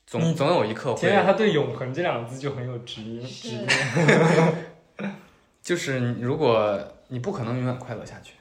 [0.07, 3.68] 总总有一刻天啊，他对永恒这两个字就很有执念执念。
[5.62, 6.78] 就是你如果
[7.09, 8.34] 你不可能永远快乐下去，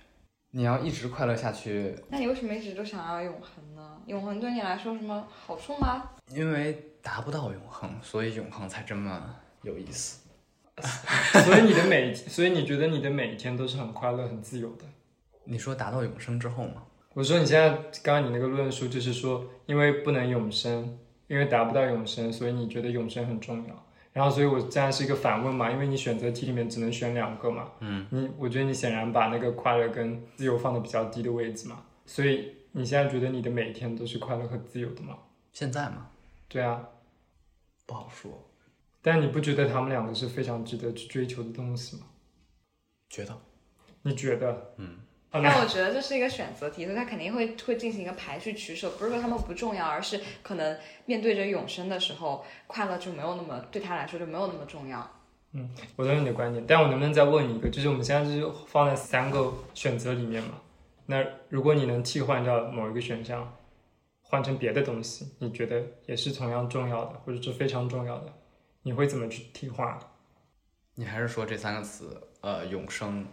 [0.51, 3.97] 你要一直快乐下去，那你为什么一直都想要永恒呢？
[4.07, 6.09] 永恒对你来说有什么好处吗？
[6.33, 10.29] 因为达不到永恒，所以永恒才这么有意思。
[11.43, 14.85] 所以你的每，所以你觉得你的每一天都是很快乐、很自由的。
[15.45, 16.83] 你说达到永生之后吗？
[17.15, 17.69] 我说你现在
[18.03, 23.85] 刚刚你那个论述就是说，因为不能永生，因为达不到永生，所以你觉得永生很重要。
[24.13, 27.71] 然后，所以我这样是一个反问嘛，因为你选择题里面只能选两个嘛。
[27.79, 35.17] 嗯，你我觉得你显然把那个快乐跟自由放的比较低的位置嘛，所以你现在觉得你的每一天都是快乐和自由的吗？
[35.51, 36.07] 现在吗？
[36.47, 36.81] 对啊，
[37.89, 38.31] 不好说，
[39.01, 42.03] 但你不觉得他们两个是非常值得去追求的东西吗？
[43.09, 43.35] 觉得
[44.03, 44.75] 你觉得？
[44.77, 44.99] 嗯，
[45.31, 55.09] 啊但我觉得这是一个选择题，所以他肯定会会进行一个排序取舍，不是说他们不重要，而是可能面对着永生的时候，快乐就没有那么对他来说就没有那么重要。
[55.53, 57.67] 嗯我同意你的观点，但我能不能再问你一个？
[57.69, 60.61] 就是我们现在就是放在三个选择里面嘛？
[61.07, 63.51] 那如果你能替换掉某一个选项，
[64.29, 68.31] 换成别的东西，你觉得也是同样重要的，或者是非常重要的，
[68.83, 69.97] 你会怎么去替换？
[70.93, 73.25] 你还是说这三个词，呃，永生、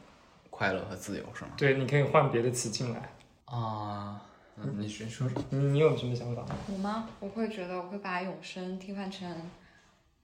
[0.49, 1.51] 快乐和自由是吗？
[1.59, 3.13] 对，你可以换别的词进来。
[3.45, 4.23] 啊，
[4.57, 5.43] 嗯，你先说说。
[5.51, 6.47] 你你有什么想法？
[6.73, 7.09] 我吗？
[7.21, 9.31] 我会觉得我会把永生替换成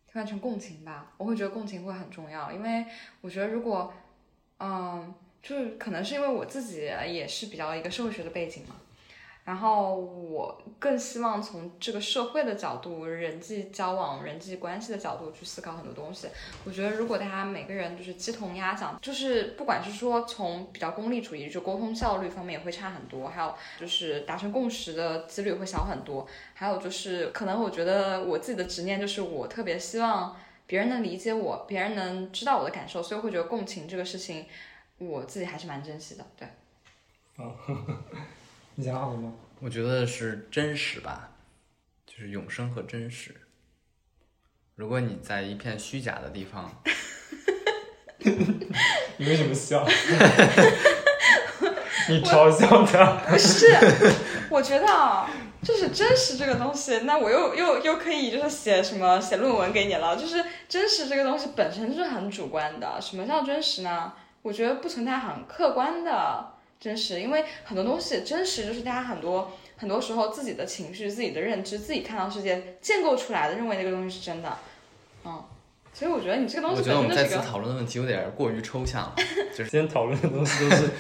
[0.07, 1.13] 替换成共情吧。
[1.19, 2.87] 我会觉得共情会很重要，因为
[3.21, 3.93] 我觉得如果，
[4.59, 5.13] 嗯，
[5.43, 8.77] 就是可能是因为我自己也是比较一个社会学的背景嘛，
[9.45, 16.29] 然后我更希望从这个社会的角度、人际交往、人际关系的角度去思考很多东西。
[16.65, 26.25] 我觉得如果大家每个人就是鸡同鸭讲，就是不管是说从比较功利主义，就沟通效率方面也会差很多，还有就是达成共识的几率会小很多。
[26.55, 30.37] 还有就是，可能我觉得我自己的执念就是我特别希望
[30.69, 34.47] 别人能理解我，别人能知道我的感受，所以会觉得共情这个事情，
[34.99, 36.25] 我自己还是蛮珍惜的。
[36.39, 36.47] 对，
[38.75, 39.33] 你想好了吗？
[39.61, 41.31] 我觉得是真实吧，
[42.07, 43.35] 就是永生和真实。
[44.75, 46.83] 如果你在一片虚假的地方，
[49.19, 49.87] 你为什么笑？
[52.09, 53.13] 你嘲笑他？
[53.31, 53.67] 不是，
[54.51, 55.31] 我觉得啊，
[55.63, 60.17] 就是真实这个东西，那我又又又可以就是写什么写论文给你了。
[60.17, 62.99] 就是真实这个东西本身就是很主观的。
[63.01, 64.15] 什么叫真实呢？
[64.41, 74.59] 我觉得不存在很客观的真实，因为很多东西真实就是大家很多很多时候自己的情绪、自己的认知、自己看到世界建构出来的，认为那个东西是真的。
[75.25, 75.45] 嗯，
[75.95, 77.41] 所以我觉得你这个东西我觉得我们本身就是一个。
[77.41, 79.15] 在此讨论的问题有点过于抽象了。
[79.57, 80.91] 就是今天讨论的东西都是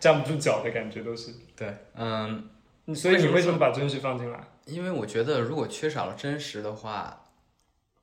[0.00, 1.34] 站不住脚的感觉，都是。
[1.54, 2.48] 对，嗯，
[2.94, 4.42] 所以你为什么把真实放进来？
[4.64, 7.24] 因为我觉得如果缺少了真实的话，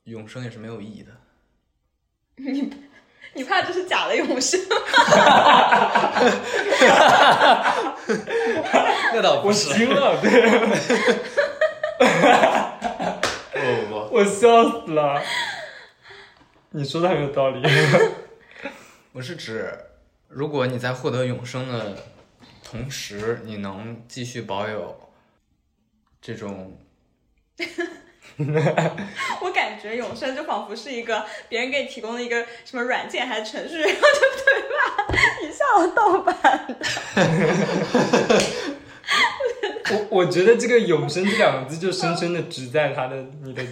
[0.04, 1.12] 永生也是没有意义的。
[2.38, 2.70] 你
[3.42, 4.60] 怕这是假的永生？
[9.14, 10.42] 那倒我惊了，对，
[13.54, 15.22] 不不不，我笑死了。
[16.72, 17.62] 你说的很有道理。
[19.14, 19.72] 我是指，
[20.28, 21.96] 如果你在获得永生的
[22.64, 25.10] 同时，你能继续保有
[26.20, 26.78] 这种
[29.42, 34.80] 我感觉永生就仿佛是一个别人给你提供的一个什么软件还是程序，然后就对吧？
[35.44, 35.64] 一下
[35.96, 36.78] 盗版。
[39.92, 43.64] 我我觉得这个“永生”这两个字就深深的植在他的你的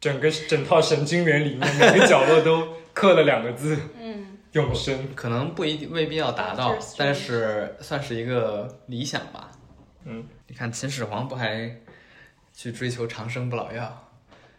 [0.00, 9.50] 整个整套神经元里面，每个角落都刻了两个字嗯，“永生可能不一定未必要达到但是算是一个理想吧。
[10.04, 11.74] 嗯，你看秦始皇不还
[12.60, 14.12] 去追求长生不老药，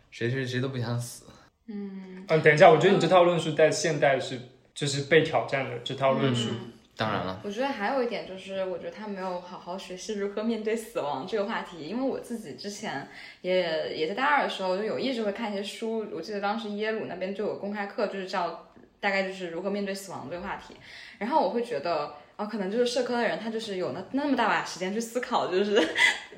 [0.10, 1.26] 谁谁谁都不想死。”。
[1.70, 4.40] 嗯，嗯，等一下，我觉得你这套论述在现代是
[4.74, 6.50] 就是被挑战的这套论述。
[6.98, 11.88] 当然了，我觉得还有一点就是，我觉得他没有好好学习如何面对死亡这个话题。
[11.88, 13.08] 因为我自己之前
[13.42, 18.68] 也也在大二的时候就有意识会看一些书，我记得当时耶鲁那边就有公开课，就是叫
[19.00, 20.76] 大概就是如何面对死亡这个话题。
[21.20, 22.16] 然后我会觉得。
[22.46, 25.88] 可能就是社科的人，他就是有那那么大把时间去思考，就是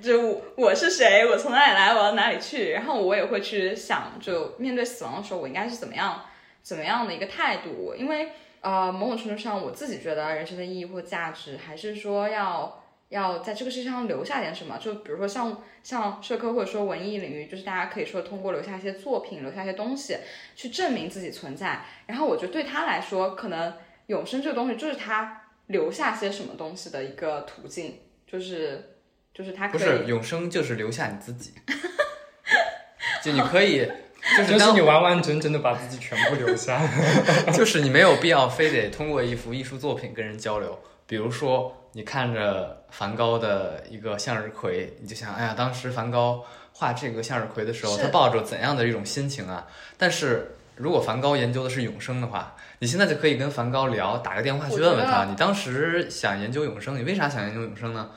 [0.01, 2.71] 就我我是谁，我从哪里来，我要哪里去。
[2.71, 6.21] 然后我也会去想，就面对死亡的时候，我应该是怎么样
[6.61, 8.29] 怎么样的一个态度，因为
[8.61, 14.77] 呃，某种程度上，我自己觉得人生的意义或价值，还是说要要在这个世界上留下点什么。
[14.79, 20.17] 就比如说像像社科或者说文艺领域，就是大家可以说通过留下一些作品、留下一些东西，
[20.55, 21.81] 去证明自己存在。
[22.07, 23.73] 然后我觉得对他来说，可能
[24.07, 28.97] 永生这个东西就是他留下些什么东西的一个途径，就是
[29.33, 31.53] 就是他不是永生就是留下你自己，
[33.23, 33.79] 就你可以，
[34.37, 36.81] 就是就是当你完完整整的把自己全部留下。
[37.53, 40.77] 就是你没有必要非得通过一幅艺术作品跟人交流。
[41.05, 49.67] 比如说，你看着梵高的一个向日葵，你就想，哎呀，当时梵高画这个向日葵的时候，他抱着怎样的一种心情啊？
[49.97, 58.09] 但是如果梵高研究的是永生的话，你现在就可以跟梵高聊，打个电话去问问他，你当时想研究永生，你为啥想研究永生呢？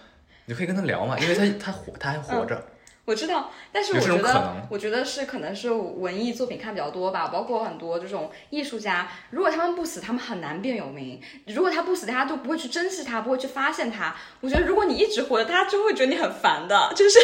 [0.44, 2.66] 你就可以跟他聊嘛，因为他他活，他还活着。
[3.05, 11.20] 我知道，但是我觉得我觉得是可能是文艺作品看比较多吧，包括很多这种艺术家，如果他们不死，他们很难变有名。
[11.47, 14.16] 如果他不死，大家都不会去珍惜他，不会去发现他。
[14.40, 17.20] 我觉得如果你一直活着，大家就会觉得你很烦的，就是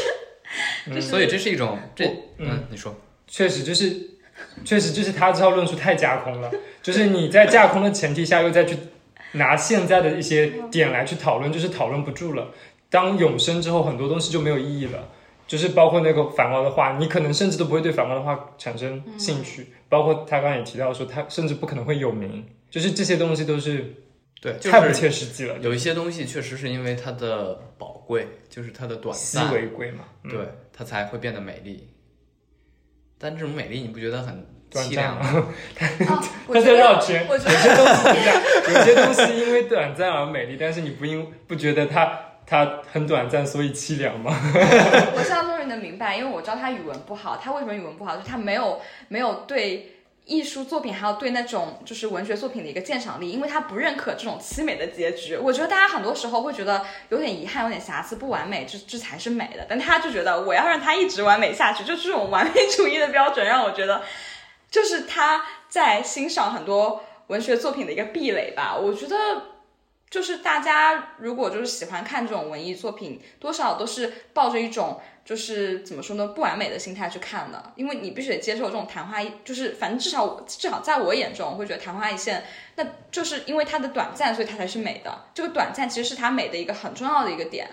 [0.87, 2.07] 就是所以这是一种这
[2.39, 2.95] 嗯嗯，你说
[3.27, 4.11] 确实就是，
[4.65, 6.51] 确实就是他这套论述太架空了，
[6.83, 8.77] 就是你在架空的前提下又再去
[9.33, 12.49] 拿现在的一些点来去讨论，就是讨论不住了。
[12.91, 15.09] 当永生之后，很多东西就没有意义了。
[15.45, 19.67] 就是包括那个梵高的画，你可能甚至都不会对梵高的画产生兴趣。
[19.89, 22.47] 包括他刚刚也提到说，他甚至不可能会有名。
[22.71, 23.93] 就是这些东西都是
[24.41, 25.59] 对，太不切实际了。
[25.59, 30.05] 有一些东西确实是因为它的宝贵，就是它的短稀暂，为贵嘛。
[30.23, 30.41] 嗯对，
[30.73, 31.87] 它才会变得美丽。
[33.23, 35.23] 但这种美丽，你不觉得很凄凉吗？
[36.09, 36.19] 啊，
[36.49, 44.35] 我他在绕圈，我觉有些得东西，有些东西因为短暂而美丽，但是你不因不觉得它它很短暂，所以凄凉吗？
[45.15, 49.93] 我现在终于能明白，因为我知道他语文不好，他为什么语文不好，就是他没有没有对
[50.25, 55.37] 艺术作品还有对那种就是文学作品的一个鉴赏力，因为他不认可这种凄美的结局。
[55.37, 59.67] 我觉得大家很多时候会觉得有点遗憾、有点瑕疵、不完美，这这才是美的。
[59.69, 64.03] 但他就觉得我要让它一直完美下去，就这种完美主义的标准让我觉得，
[64.71, 68.77] 就是他在欣赏很多文学作品的一个壁垒吧。
[68.77, 69.17] 我觉得。
[70.13, 82.45] 就是大家如果就是喜欢看这种文艺作品，多少都是抱着一种就是怎么说呢不完美的心态去看的，因为你必须得接受这种昙花一，就是反正至少我至少在我眼中，我会觉得昙花一现，
[82.77, 85.25] 那就是因为它的短暂，所以它才是美的。
[85.33, 87.69] 这个短暂其实是它美的一个很重要的一个点，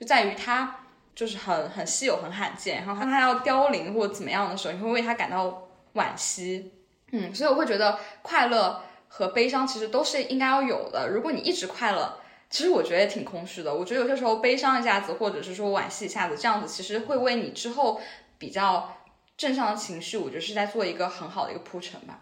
[0.00, 0.80] 就在于它
[1.14, 6.72] 就是很很稀有、很罕见，然后当它要凋零或怎么样的时候，你会为它感到惋惜。
[7.12, 8.82] 嗯，所以我会觉得快乐。
[9.08, 11.08] 和悲伤其实都是应该要有的。
[11.08, 12.18] 如果你一直快乐，
[12.48, 13.74] 其实我觉得也挺空虚的。
[13.74, 18.00] 我觉得有些时候悲伤一下子，或者是说惋惜一下子，这样子其实会为你之后
[18.38, 18.96] 比较
[19.36, 22.20] 正向的情绪，我觉得是在做一个很好的一个铺陈吧。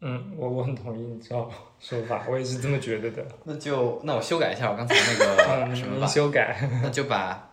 [0.00, 1.50] 嗯，我我很同意你这种
[1.80, 3.26] 说法，我也是这么觉得的。
[3.44, 6.68] 那就那我修改一下我刚才那个什么吧，修改。
[6.82, 7.50] 那就把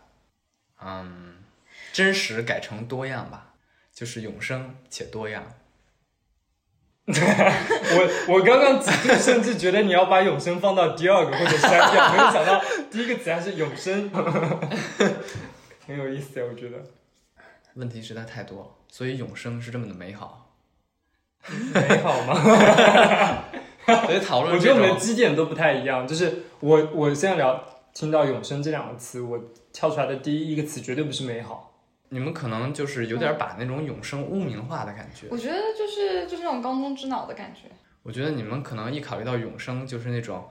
[0.84, 1.38] 嗯
[1.94, 3.54] 真实改成多样吧，
[3.94, 5.44] 就是永生且多样。
[8.28, 8.82] 我我刚刚
[9.20, 14.10] 甚至觉得你要把永生放到第二个或者删掉，没有想到第一个词还是永生，
[15.86, 16.78] 很有意思的，我觉得。
[17.76, 20.52] 问题实在太多了，所以永生是这么的美好。
[21.74, 22.36] 美好吗？
[24.06, 26.06] 所以讨论我觉得我们的基点都不太一样。
[26.06, 27.64] 就是我我现在聊
[27.94, 29.40] 听到永生这两个词，我
[29.72, 31.71] 跳出来的第一个词绝对不是美好。
[32.14, 35.28] 你们可能就是有点把那种永生污名化的感觉。
[35.32, 37.70] 我觉得就是就是那种缸中之脑的感觉。
[38.04, 40.44] 我觉得你们可能一考虑到永生，就是那种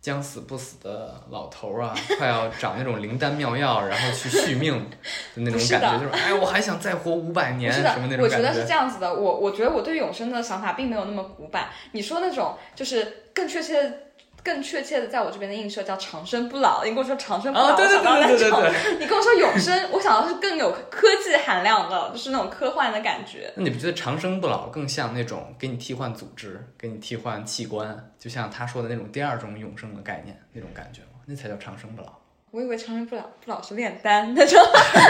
[0.00, 4.88] 将死不死的老头儿啊，快要长那种灵丹妙药，然后去续命
[5.34, 9.12] 的那种感觉，就是哎，我还想再活五百年什么那，种感的我觉得是这样子的。
[9.12, 11.68] 我我觉得我对永生的想法并没有那么古板。
[11.92, 13.98] 你说那种就是更确切的。
[14.44, 16.82] 更确切的，在我这边的映射叫长生不老。
[16.84, 18.98] 你跟我说长生不老，哦，对对我想到对对对那种对。
[18.98, 23.52] 你跟我说永生，我想到是更有科技含量的，就是那种科幻的感觉。
[23.56, 31.20] 那你不觉得长生不老更像那种给你替换组织、给你替换器官，就像他说的那种第二种永生的概念那种感觉吗？
[31.26, 32.08] 那才叫长生不老，
[32.50, 34.60] 我以为长生不老不老是炼丹那种。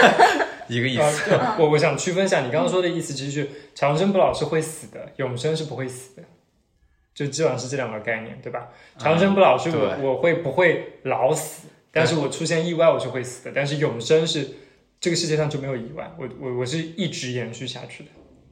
[0.69, 1.29] 一个意啊，思。
[1.29, 6.23] 对我我想区分一下，你刚刚说的意思，其实是长生不老是会死的，永生是不会死的，
[7.13, 8.69] 就基本上是这两个概念，对吧？
[8.97, 14.47] 长生不老是我、对我会不会老死，但是我出现意外我是会死的，但是永生是
[14.99, 18.09] 这个世界上就没有意外，我我我是一直延续下去的，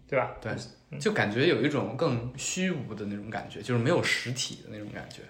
[0.08, 0.32] 对吧？
[0.42, 0.54] 对，
[1.00, 5.22] 就感觉有一种更虚无的那种感觉，就是没有实体的那种感觉。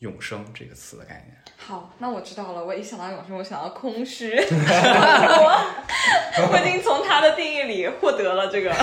[0.00, 2.64] 永生这个词的概念，好，那我知道了。
[2.64, 4.34] 我一想到永生，我想到空虚。
[4.34, 4.46] 我
[6.50, 8.74] 我已经从他的定义里获得了这个。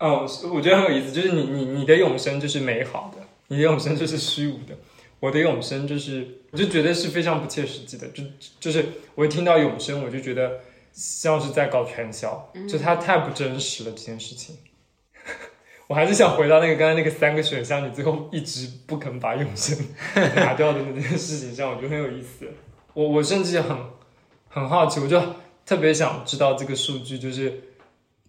[0.00, 4.74] 哦，我觉得很有意思，就是你你你的永生就是美好的，你的永生就是虚无的，
[5.20, 8.24] 我的永生就是，我就觉得是非常不切实际的，就
[8.58, 10.60] 就是我一听到永生，我就觉得
[10.92, 14.56] 像是在搞传销，就它太不真实了这件事情。
[15.86, 19.76] 我还是想回到那个刚才那个三个选项，你最后一直不肯把永生
[20.36, 22.48] 拿掉的那件事情上，我觉得很有意思。
[22.94, 23.76] 我我甚至很
[24.48, 25.20] 很好奇，我就
[25.66, 27.60] 特别想知道这个数据，就是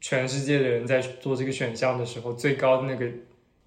[0.01, 3.07] 全世界的人在做这个选项的时候，最高的那个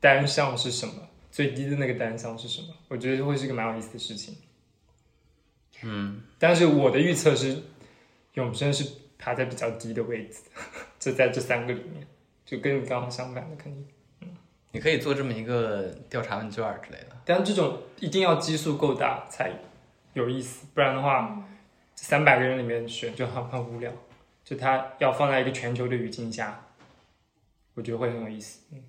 [0.00, 0.94] 单项是什么，
[1.30, 2.68] 最低的那个单项是什么？
[2.88, 4.36] 我觉得会是一个蛮有意思的事情。
[5.82, 7.56] 嗯，但是我的预测是，
[8.34, 8.84] 永生是
[9.18, 10.40] 排在比较低的位置，
[10.98, 12.06] 就在这三个里面，
[12.44, 13.86] 就跟你刚刚相反的肯定。
[14.20, 14.28] 嗯
[14.72, 17.16] 你可以做这么一个调查问卷儿之类的。
[17.24, 19.52] 但这种一定要基数够大才
[20.14, 21.46] 有意思，不然的话，
[21.94, 23.92] 三百个人里面选就很很无聊。
[24.44, 26.66] 就它要放在一个全球的语境下，
[27.74, 28.60] 我觉得会很有意思。
[28.72, 28.82] 嗯，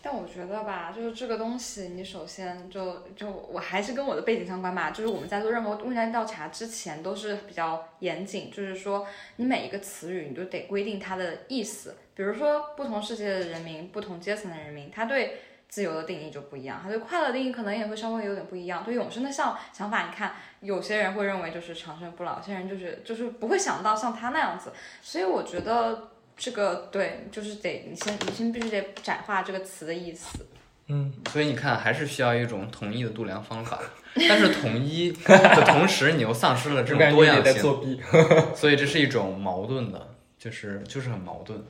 [0.00, 4.90] 但我觉得吧，就是这个东西，你首先就就我还是跟我的背景相关吧。
[4.90, 9.06] 就是我们在做任何问卷调查之前都是比较严谨，就是说
[9.36, 11.96] 你每一个词语你都得规定它的意思。
[12.14, 15.40] 比如说不同世界的人民、不同阶层的人民，他对
[15.74, 18.84] 自由的定义就不一样，他对快乐定义可能也会稍微有点不一样。
[18.84, 24.72] 对永生的想想法，你看有些人会认为就是长生不老，有些人就是就是不会想到像他那样子。
[25.02, 30.46] 所以我觉得这个对，就是得你先你先必须得窄化这个词的意思。
[30.86, 33.80] 嗯，所以你看，还是需要一种统一的度量方法。
[34.28, 38.00] 但是统一的同时，你又丧失了这种多样性，作弊。
[38.54, 41.60] 所以这是一种矛盾的，就是就是很矛盾，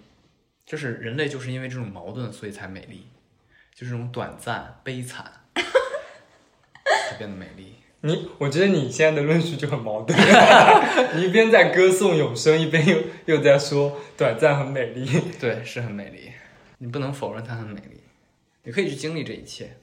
[0.66, 3.06] 就是人类就是因为这种矛盾，所以才美丽，
[3.74, 5.24] 就是这种短暂悲惨，
[5.54, 7.74] 才变得美丽。
[8.02, 10.16] 你，我觉得你现在的论述就很矛盾，
[11.16, 15.04] 你一边在歌颂永生，一边又又在说短暂很美丽。
[15.40, 16.30] 对，是很美丽，
[16.78, 18.00] 你不能否认它很美丽，
[18.62, 19.78] 你可以去经历这一切，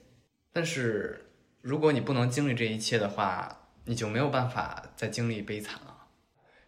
[0.52, 1.26] 但是
[1.60, 5.96] 如果你不能经历这一切的话，你就没有办法再经历悲惨了。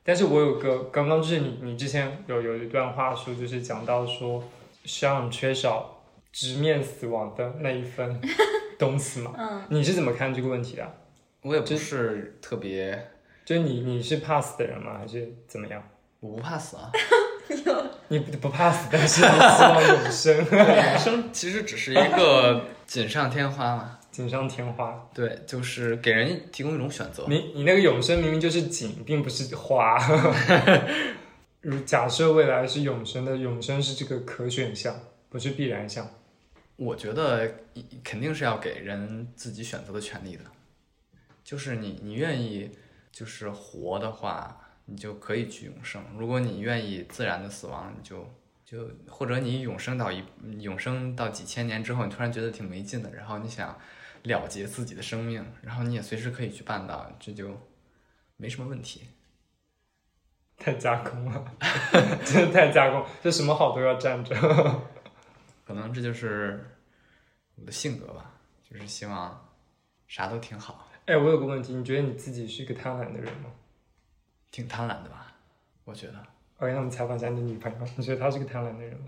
[0.02, 4.42] 但是我有个刚刚就是你你之前有有一段话说，就是讲到说，
[4.84, 5.93] 像缺少
[6.34, 8.20] 直面死亡的那一份
[8.76, 9.32] 东西嘛。
[9.38, 10.94] 嗯，你是怎么看这个问题的？
[11.42, 13.10] 我也不是特别，
[13.44, 14.98] 就是你你是怕死的人吗？
[14.98, 15.80] 还是怎么样？
[16.18, 16.90] 我不怕死啊，
[18.08, 23.98] 你不不怕死，但是你希望永生， 永生其实只是一个锦上添花嘛。
[24.10, 25.08] 锦上添花。
[25.14, 27.26] 对，就是给人提供一种选择。
[27.28, 29.98] 你你那个永生明明就是锦，并不是花。
[31.60, 34.94] 如假设未来是永生的，永生是这个可选项，
[35.28, 36.08] 不是必然项。
[36.76, 37.54] 我觉得
[38.02, 40.44] 肯定是要给人自己选择的权利的，
[41.44, 42.70] 就是你你愿意
[43.12, 48.28] 就是活的话，你就可以去永生；如果你愿意自然的死亡，你就
[48.64, 50.24] 就或者你永生到一
[50.58, 53.78] 永生到几千年之后，你突然觉得挺没劲的，然后你想
[54.24, 57.56] 了结自己的生命，然后你也随时可以去办到，这就
[58.36, 59.02] 没什么问题。
[60.56, 61.44] 太加工了，
[62.24, 64.34] 真的太加工，这什么好都要占着。
[65.64, 66.64] 可能这就是
[67.56, 68.32] 我的性格吧，
[68.68, 69.48] 就是希望
[70.06, 73.50] 啥都挺好，哎，我有个问题，你觉得你自己是一个贪婪的人吗
[74.50, 75.32] 挺贪婪的吧？
[75.84, 76.14] 我觉得。
[76.58, 79.06] ？OK，那我们采访一下你的女朋友，你觉得她是个贪婪的人吗？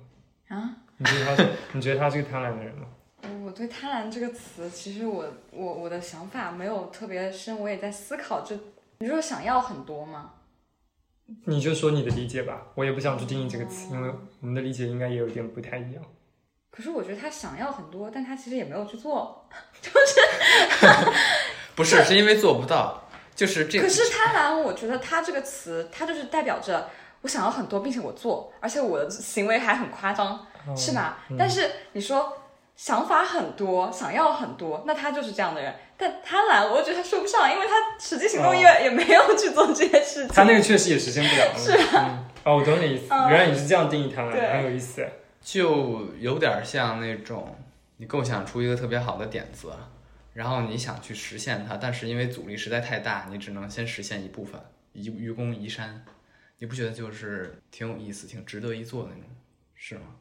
[0.48, 1.48] 啊，你觉得她是？
[1.72, 2.88] 你觉得她是个贪婪的人吗？
[3.44, 8.58] 我对贪婪这个词，其实我我我的想法没有特别深，我也在思考这。
[8.98, 10.32] 你说想要很多吗？
[11.44, 16.04] 你就说你的理解吧，我也不想去定义这个词，因为我们的理解应该也有点不太一样。
[16.76, 19.46] 可是我觉得他想要很多，但他其实也没有去做。
[19.80, 20.20] 就是
[21.74, 23.02] 不是，是因为做不到，
[23.34, 26.88] 就是这可是贪婪，我觉得他这个词，它就是代表着
[27.22, 30.46] 我想要很多，并且我做，而且我的行为还很夸张，
[30.76, 31.18] 是吧？
[31.30, 32.36] 嗯但是你说
[32.76, 35.74] 想法很多，想要很多，那他就是这样的人。
[35.98, 40.28] 但贪婪，我觉得他说不上，因为他实际行动也、也没有去做这些事情。
[40.28, 41.52] 他那个确实也实现不了。
[41.56, 45.06] 是嗯、哦，我懂你意思，嗯原来你是这样定义贪婪的，很有意思。
[45.46, 47.56] 就有点像那种
[47.98, 49.72] 你构想出一个特别好的点子，
[50.32, 54.60] 然后你想去实现它，但是因为阻力实在太大，你只能先实现一部分，
[54.92, 56.04] 移愚公移山。
[56.58, 59.30] 你不觉得就是挺有意思、挺值得一做的那种，
[59.76, 60.16] 是吗？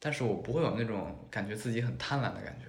[0.00, 2.66] 但是我不会有那种感觉自己很贪婪的感觉，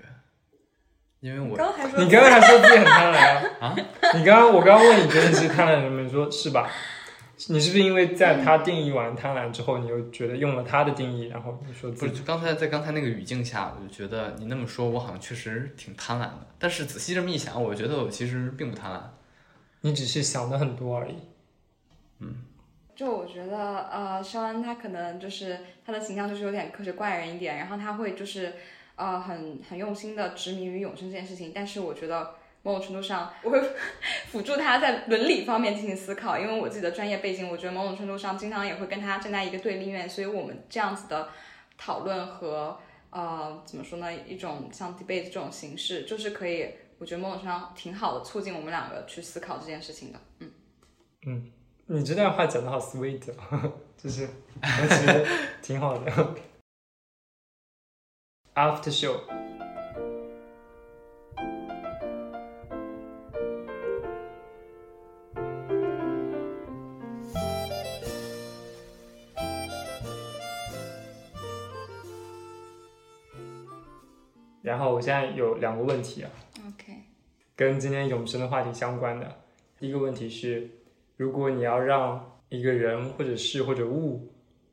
[1.22, 3.68] 因为我刚才说你刚刚还说自己很贪婪啊？
[3.68, 3.76] 啊，
[4.14, 6.04] 你刚刚我刚刚问你觉得你是贪婪的人吗？
[6.04, 6.70] 你说是吧？
[7.48, 16.48] 你是不是因为在他定义完贪婪之后，你又觉得用了他的定义，然后你说不是就刚才在刚才那个语境下，我就觉得你那么说，我好像确实挺贪婪的。
[16.60, 19.02] 但是仔细这么一想，我觉得我其实并不贪婪。
[19.82, 21.16] 你只是想的很多而已。
[22.20, 22.44] 嗯
[22.94, 28.52] 就我觉得，呃，肖恩他可能就是他的形象就是有点科学怪人一点，然后他会就是
[28.98, 33.62] 呃很很用心的执迷于永生这件事情，但是我觉得某种程度上 我会
[34.28, 41.30] 辅助他在伦理方面进行思考，因为我自己的专业背景，我觉得某种程度上经常也会跟他站在一个对立面，所以我们这样子的
[41.78, 42.78] 讨论和
[43.10, 50.20] 呃怎么说呢，一种像 debate 这种形式，就是可以，我觉得某种程度上挺好的，促进我们两个去思考这件事情的。
[50.40, 50.52] 嗯
[51.26, 51.52] 嗯，
[51.88, 54.28] 你这段话讲的好 sweet，哦 就是
[54.62, 55.26] 我觉得
[55.62, 56.12] 挺好的。
[58.56, 59.22] After show，
[75.00, 76.30] 我现在有两个问题啊
[76.68, 76.94] ，OK，
[77.56, 79.34] 跟今天永生的话题相关的。
[79.80, 80.70] 第一个问题是，
[81.16, 84.30] 如果你要让一个人或者事或者物，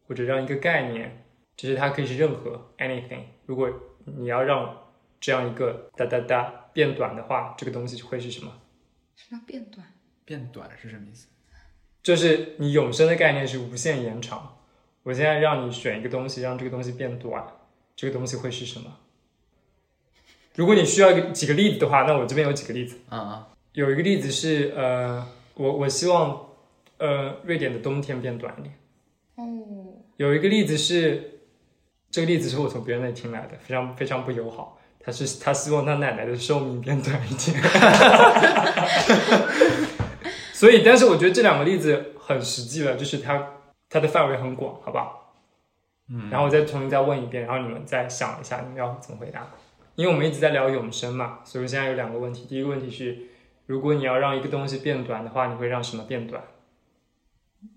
[0.09, 1.25] 或者让一个概念，
[1.57, 3.71] 就是它可以是任何 anything，如果
[4.05, 4.77] 你要让
[5.21, 8.53] 这样一个哒哒哒变短的话，这个东西会是什么？
[9.15, 9.87] 什么叫变短？
[10.25, 11.29] 变短是什么意思？
[12.03, 14.59] 就是你永生的概念是无限延长。
[15.05, 17.47] 我现在让你选一个东西，让这个东西变短，
[17.95, 18.93] 这个东西会是什么？
[20.57, 22.97] 如果你需要一个几个例子的话，那我这边有几个例子。
[23.09, 25.25] 啊啊，有一个例子是，呃，
[25.55, 26.47] 我我希望，
[26.97, 28.75] 呃，瑞典的冬天变短一点。
[29.37, 31.41] 嗯，有一个例子是，
[32.11, 34.79] 这个例子是我从别人那里听来的，非常非常不友好。
[34.99, 37.63] 他是他希望他奶奶的寿命变短一点。
[40.53, 43.47] 所以，但是我觉得这两个例子很实际了，就是它
[43.91, 45.35] 它的范围很广，好不好？
[46.09, 49.47] 嗯，然后我再重新再问一遍，然后你们再想一下你们要怎么回答。
[49.97, 52.45] 因为我们一直在聊永生嘛，所以现在有两个问题。
[52.47, 53.19] 第一个问题是，
[53.67, 56.43] 如果你要让一个东西变短的话，你会让什么变短？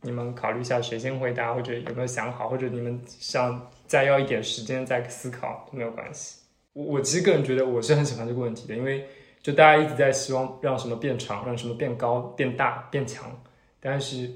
[0.02, 6.42] 你们考虑一下，谁先回答，或者有没有想好，或者你们想再要一点时间再思考都没有关系。
[6.74, 9.08] 我我其实个人觉得我是很喜欢这个问题的，因为
[9.42, 13.42] 就大家一直在希望让什么变长，让什么变高、变大、变强，
[13.80, 14.30] 但是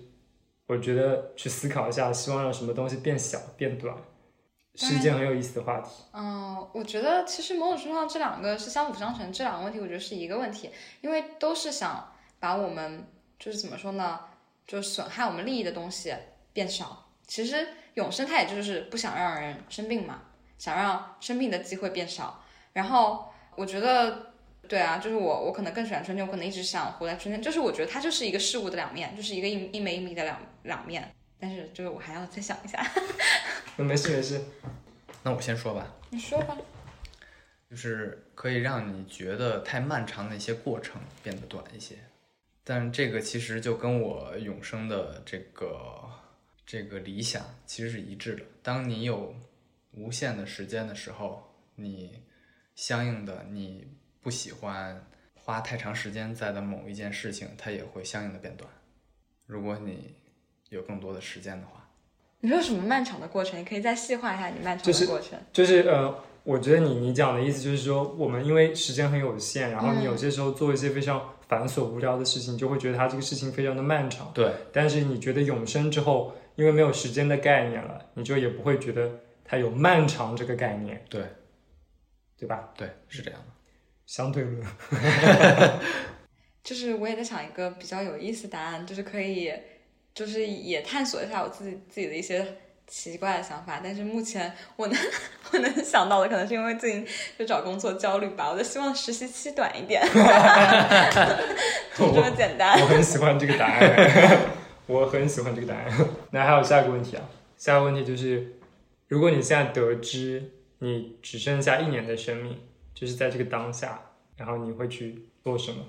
[0.68, 3.96] 我觉得去思考一下，希望让什么东西变小、变短，
[4.76, 5.90] 是一件很有意思的话题。
[6.14, 10.72] 嗯，我觉得其实某种程度上这两个是相辅相成，这两个问题我觉得是一个问题，
[11.02, 14.20] 因为都是想把我们就是怎么说呢，
[14.66, 16.14] 就是损害我们利益的东西
[16.54, 17.06] 变少。
[17.28, 20.22] 其实永生它也就是不想让人生病嘛，
[20.58, 22.44] 想让生病的机会变少。
[22.74, 24.34] 然后我觉得，
[24.68, 31.14] 对啊，就是我我可能更喜欢春天，我可能一直想活在春天，就是我觉得它就是一个事物的两面，就是一个一一枚一枚的两两面。
[31.44, 32.82] 但是这个我还要再想一下，
[33.76, 34.42] 嗯没事没事，
[35.24, 36.56] 那我先说吧，你说吧。
[37.70, 41.98] 就是可以让你觉得太漫长的一些过程变得短一些，
[42.64, 46.10] 但这个其实就跟我永生的这个
[46.66, 48.46] 这个理想其实是一致的。
[48.62, 49.36] 当你有
[49.92, 52.24] 无限的时间的时候，你
[52.74, 53.86] 相应的你
[54.22, 58.72] 不喜欢花太长时间在的某一件事情，它也会相应的变短。
[59.46, 60.16] 如果你
[60.74, 61.88] 有更多的时间的话，
[62.40, 63.60] 你说有什么漫长的过程？
[63.60, 65.40] 你可以再细化一下你漫长的过程。
[65.52, 66.14] 就是呃，
[66.44, 74.32] 我觉得你你讲的意思就是说，我们因为时间很有限，然后你嗯有些时候做一些非常繁琐无聊的事情，你就会觉得它这个事情非常的漫长。
[74.34, 81.24] 对，但是你觉得永生之后，因为没有时间的概念了，你就也不会觉得它有漫长这个概念，对，
[82.38, 82.70] 对吧？
[82.76, 83.46] 对，是这样的。
[84.06, 84.64] 相对论。
[86.64, 89.52] 就是我也在想一个比较有意思的答案，就是可以，
[90.14, 93.82] 就是也探索一下我自己自己的一些奇怪的想法。
[93.84, 94.98] 但是目前我能
[95.52, 97.08] 我能想到的，可能是因为最近
[97.38, 100.02] 就找工作焦虑吧，我就希望实习期短一点，
[101.96, 102.80] 就这么简单。
[102.80, 104.40] 我很喜欢这个答案，
[104.88, 105.92] 我很喜欢这个答案。
[106.32, 108.56] 那还有下一个问题啊，下一个问题就是，
[109.08, 112.60] 如果你现在得知你只剩下一年的生命，
[112.94, 114.00] 就是在这个当下，
[114.38, 115.86] 然后你会去做什么？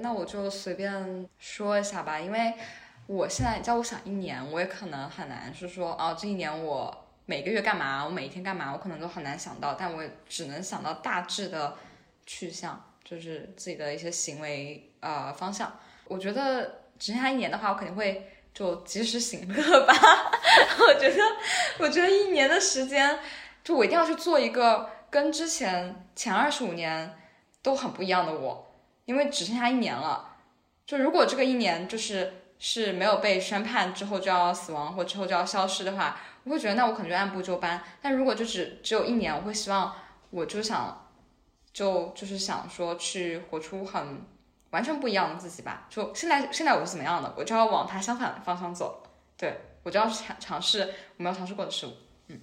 [0.00, 2.52] 那我就随便说一下吧，因为
[3.08, 11.74] 我现在叫我想一年，我也可能很难是说哦，这一年我每个月干嘛，我每一天干嘛，我可能都很难想到，但我只能想到大致的
[12.26, 15.72] 去向，就是自己的一些行为呃方向。
[16.04, 19.94] 我觉得只剩下一年的话，我肯定会就及时行乐吧。
[20.86, 21.22] 我觉得，
[21.78, 23.18] 我觉得一年的时间，
[23.64, 27.18] 就我一定要去做一个跟之前前二十五年
[27.62, 28.66] 都很不一样的我。
[29.06, 30.36] 因为只剩下一年了，
[30.84, 37.82] 就如果这个一年就是是没有被宣判之后就要死亡或之后就要消失的话，我会觉得那我可能就按部就班。
[38.02, 39.94] 但如果就只只有一年，我会希望
[40.30, 41.08] 我就想
[41.72, 44.22] 就就是想说去活出很
[44.70, 45.86] 完全不一样的自己吧。
[45.88, 49.02] 就现在现在我是怎么样的，我就要往它相反的方向走。
[49.36, 50.80] 对我就要去尝尝试
[51.16, 51.92] 我没有尝试过的事物。
[52.26, 52.40] 嗯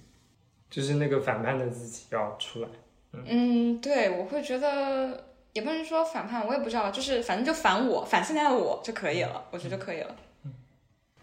[0.68, 2.68] 就是那个反叛的自己要出来。
[3.12, 5.24] 嗯，对，我会觉得
[5.56, 10.14] 也不能说反叛，我也不知道，就是反正就反我，反现在的我就可以了，我觉得就可以了。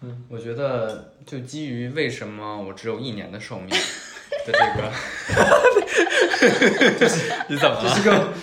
[0.01, 3.77] 嗯我觉得就基于为什么我只有一年的寿命的
[4.47, 4.91] 这个，
[6.99, 7.83] 就是你怎么了？
[7.83, 8.33] 这是个，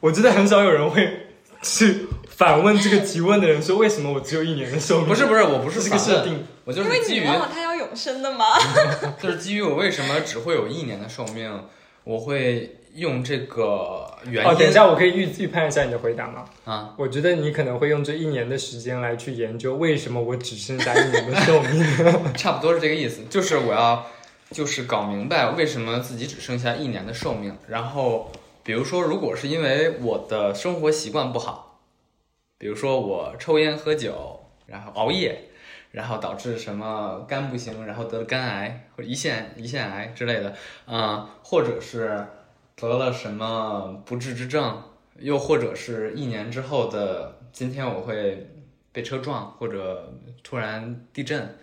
[0.00, 1.26] 我觉得很少有人会
[1.60, 5.08] 去反问这个提问的人说为什么我只有一年的寿命？
[5.08, 6.46] 不是不是，我不这是是反问，个设定。
[6.64, 8.46] 我就因为是基于你忘了他要永生的吗？
[9.20, 11.64] 就是基于我为什么只会有一年的寿命，
[12.04, 14.50] 我会用这个原因。
[14.50, 16.44] 哦，等一下，我可以预预判一下你的回答吗？
[16.64, 21.84] 啊，我觉得你可能会用这一年的时间来去研究为什么我只剩下一年的寿命。
[22.34, 24.06] 差不多是这个意思，就是我要
[24.50, 28.30] 就是搞明白为什么自己只剩下一年的寿命，然后
[28.62, 31.80] 比如说，如果是因为我的生活习惯不好，
[32.58, 35.50] 比如说我抽烟喝酒，然后熬夜，
[35.90, 40.54] 然后导致什么肝不行，然后得了肝癌或者胰腺胰腺癌之类的，
[40.86, 42.24] 啊、或者是
[42.76, 44.82] 得了什么不治之症，
[45.18, 48.50] 又或者是一年之后的今天我会
[48.92, 51.56] 被车撞或者突然地震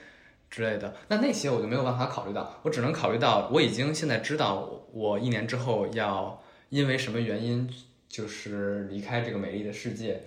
[0.49, 7.69] 之类的，那那些我就没有办法考虑到，我只能考虑到我已经现在知道我一年之后要因为什么原因
[8.07, 10.21] 就是离开这个美丽的世界。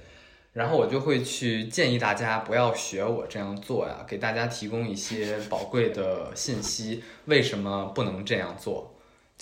[0.53, 7.03] 然后我就会去建议大家不要学我这样做呀，给大家提供一些宝贵的信息。
[7.25, 8.94] 为什么不能这样做？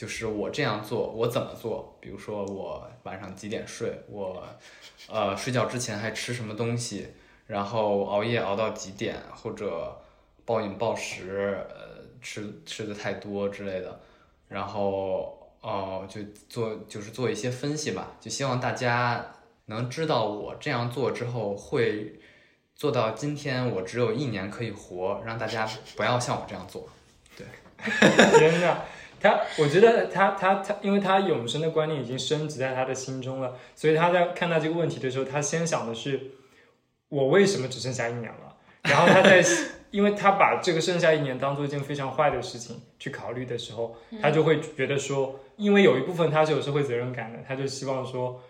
[0.02, 1.96] 就是我这样做，我怎么做？
[2.00, 4.44] 比如说我晚上几点睡，我
[5.08, 7.06] 呃睡觉之前还吃什么东西，
[7.46, 9.96] 然后熬夜熬到几点，或者
[10.44, 14.00] 暴饮暴食，呃吃吃的太多之类的，
[14.48, 19.24] 然后哦就做就是做一些分析吧，就希望大家。
[19.66, 22.20] 能知道我这样做之后会
[22.74, 25.64] 做到今天，我只有一年可以活，让大家
[25.96, 26.88] 不要像我这样做。
[27.38, 27.46] 对，
[28.40, 28.82] 天哪，
[29.22, 36.20] 他，我觉得他他他，因为他永生的观念已经升值在他的心中了，所以他在看到这个问题的时候，他先想的是
[37.08, 38.56] 我为什么只剩下一年了？
[38.82, 39.42] 然后他在，
[39.92, 48.42] 因为他把这个剩下一年当做一件非常坏的事情去考虑的时候，他就会觉得说，因为有一部分他是有社会责任感的，他就希望说。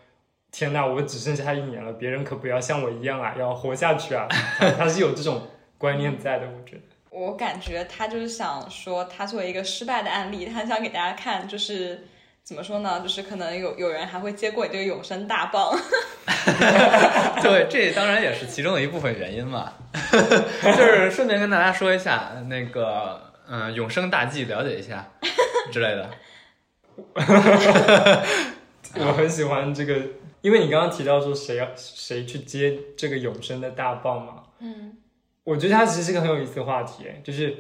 [0.55, 4.29] 天呐，我只剩下一年了，别人可不要像我一样啊，要活下去啊！
[4.77, 6.83] 他是有这种观念在的，我觉得。
[7.13, 12.07] 我感觉他就是想说，他作为一个失败的案例，他想给大家看，就是
[12.43, 13.01] 怎么说呢？
[13.01, 15.79] 就是可能有有人还会接过你这个永生大棒。
[17.43, 19.75] 对，这当然也是其中的一部分原因嘛。
[20.63, 25.07] 就是顺便跟大家说一下，那个嗯，永生大计了解一下
[25.71, 26.11] 之类的。
[28.97, 30.01] 我很喜欢这个。
[30.43, 34.97] 因为你刚刚提到说谁要谁去接这个永生的大棒嘛，嗯，
[35.45, 37.57] 我觉得它其实是个很有意思的话题，就是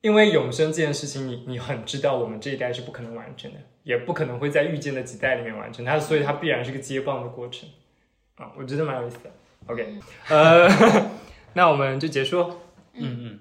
[0.00, 7.68] 因为永生这件事情，你你很知道我们这一代是不可能完成的，也不可能会在遇见的几代里面完成它，所以它必然是个接棒的过程
[8.36, 9.30] 啊，我觉得蛮有意思的。
[9.66, 9.98] OK，
[10.28, 10.68] 呃，
[11.54, 12.60] 那我们就结束。
[12.94, 13.40] 嗯嗯。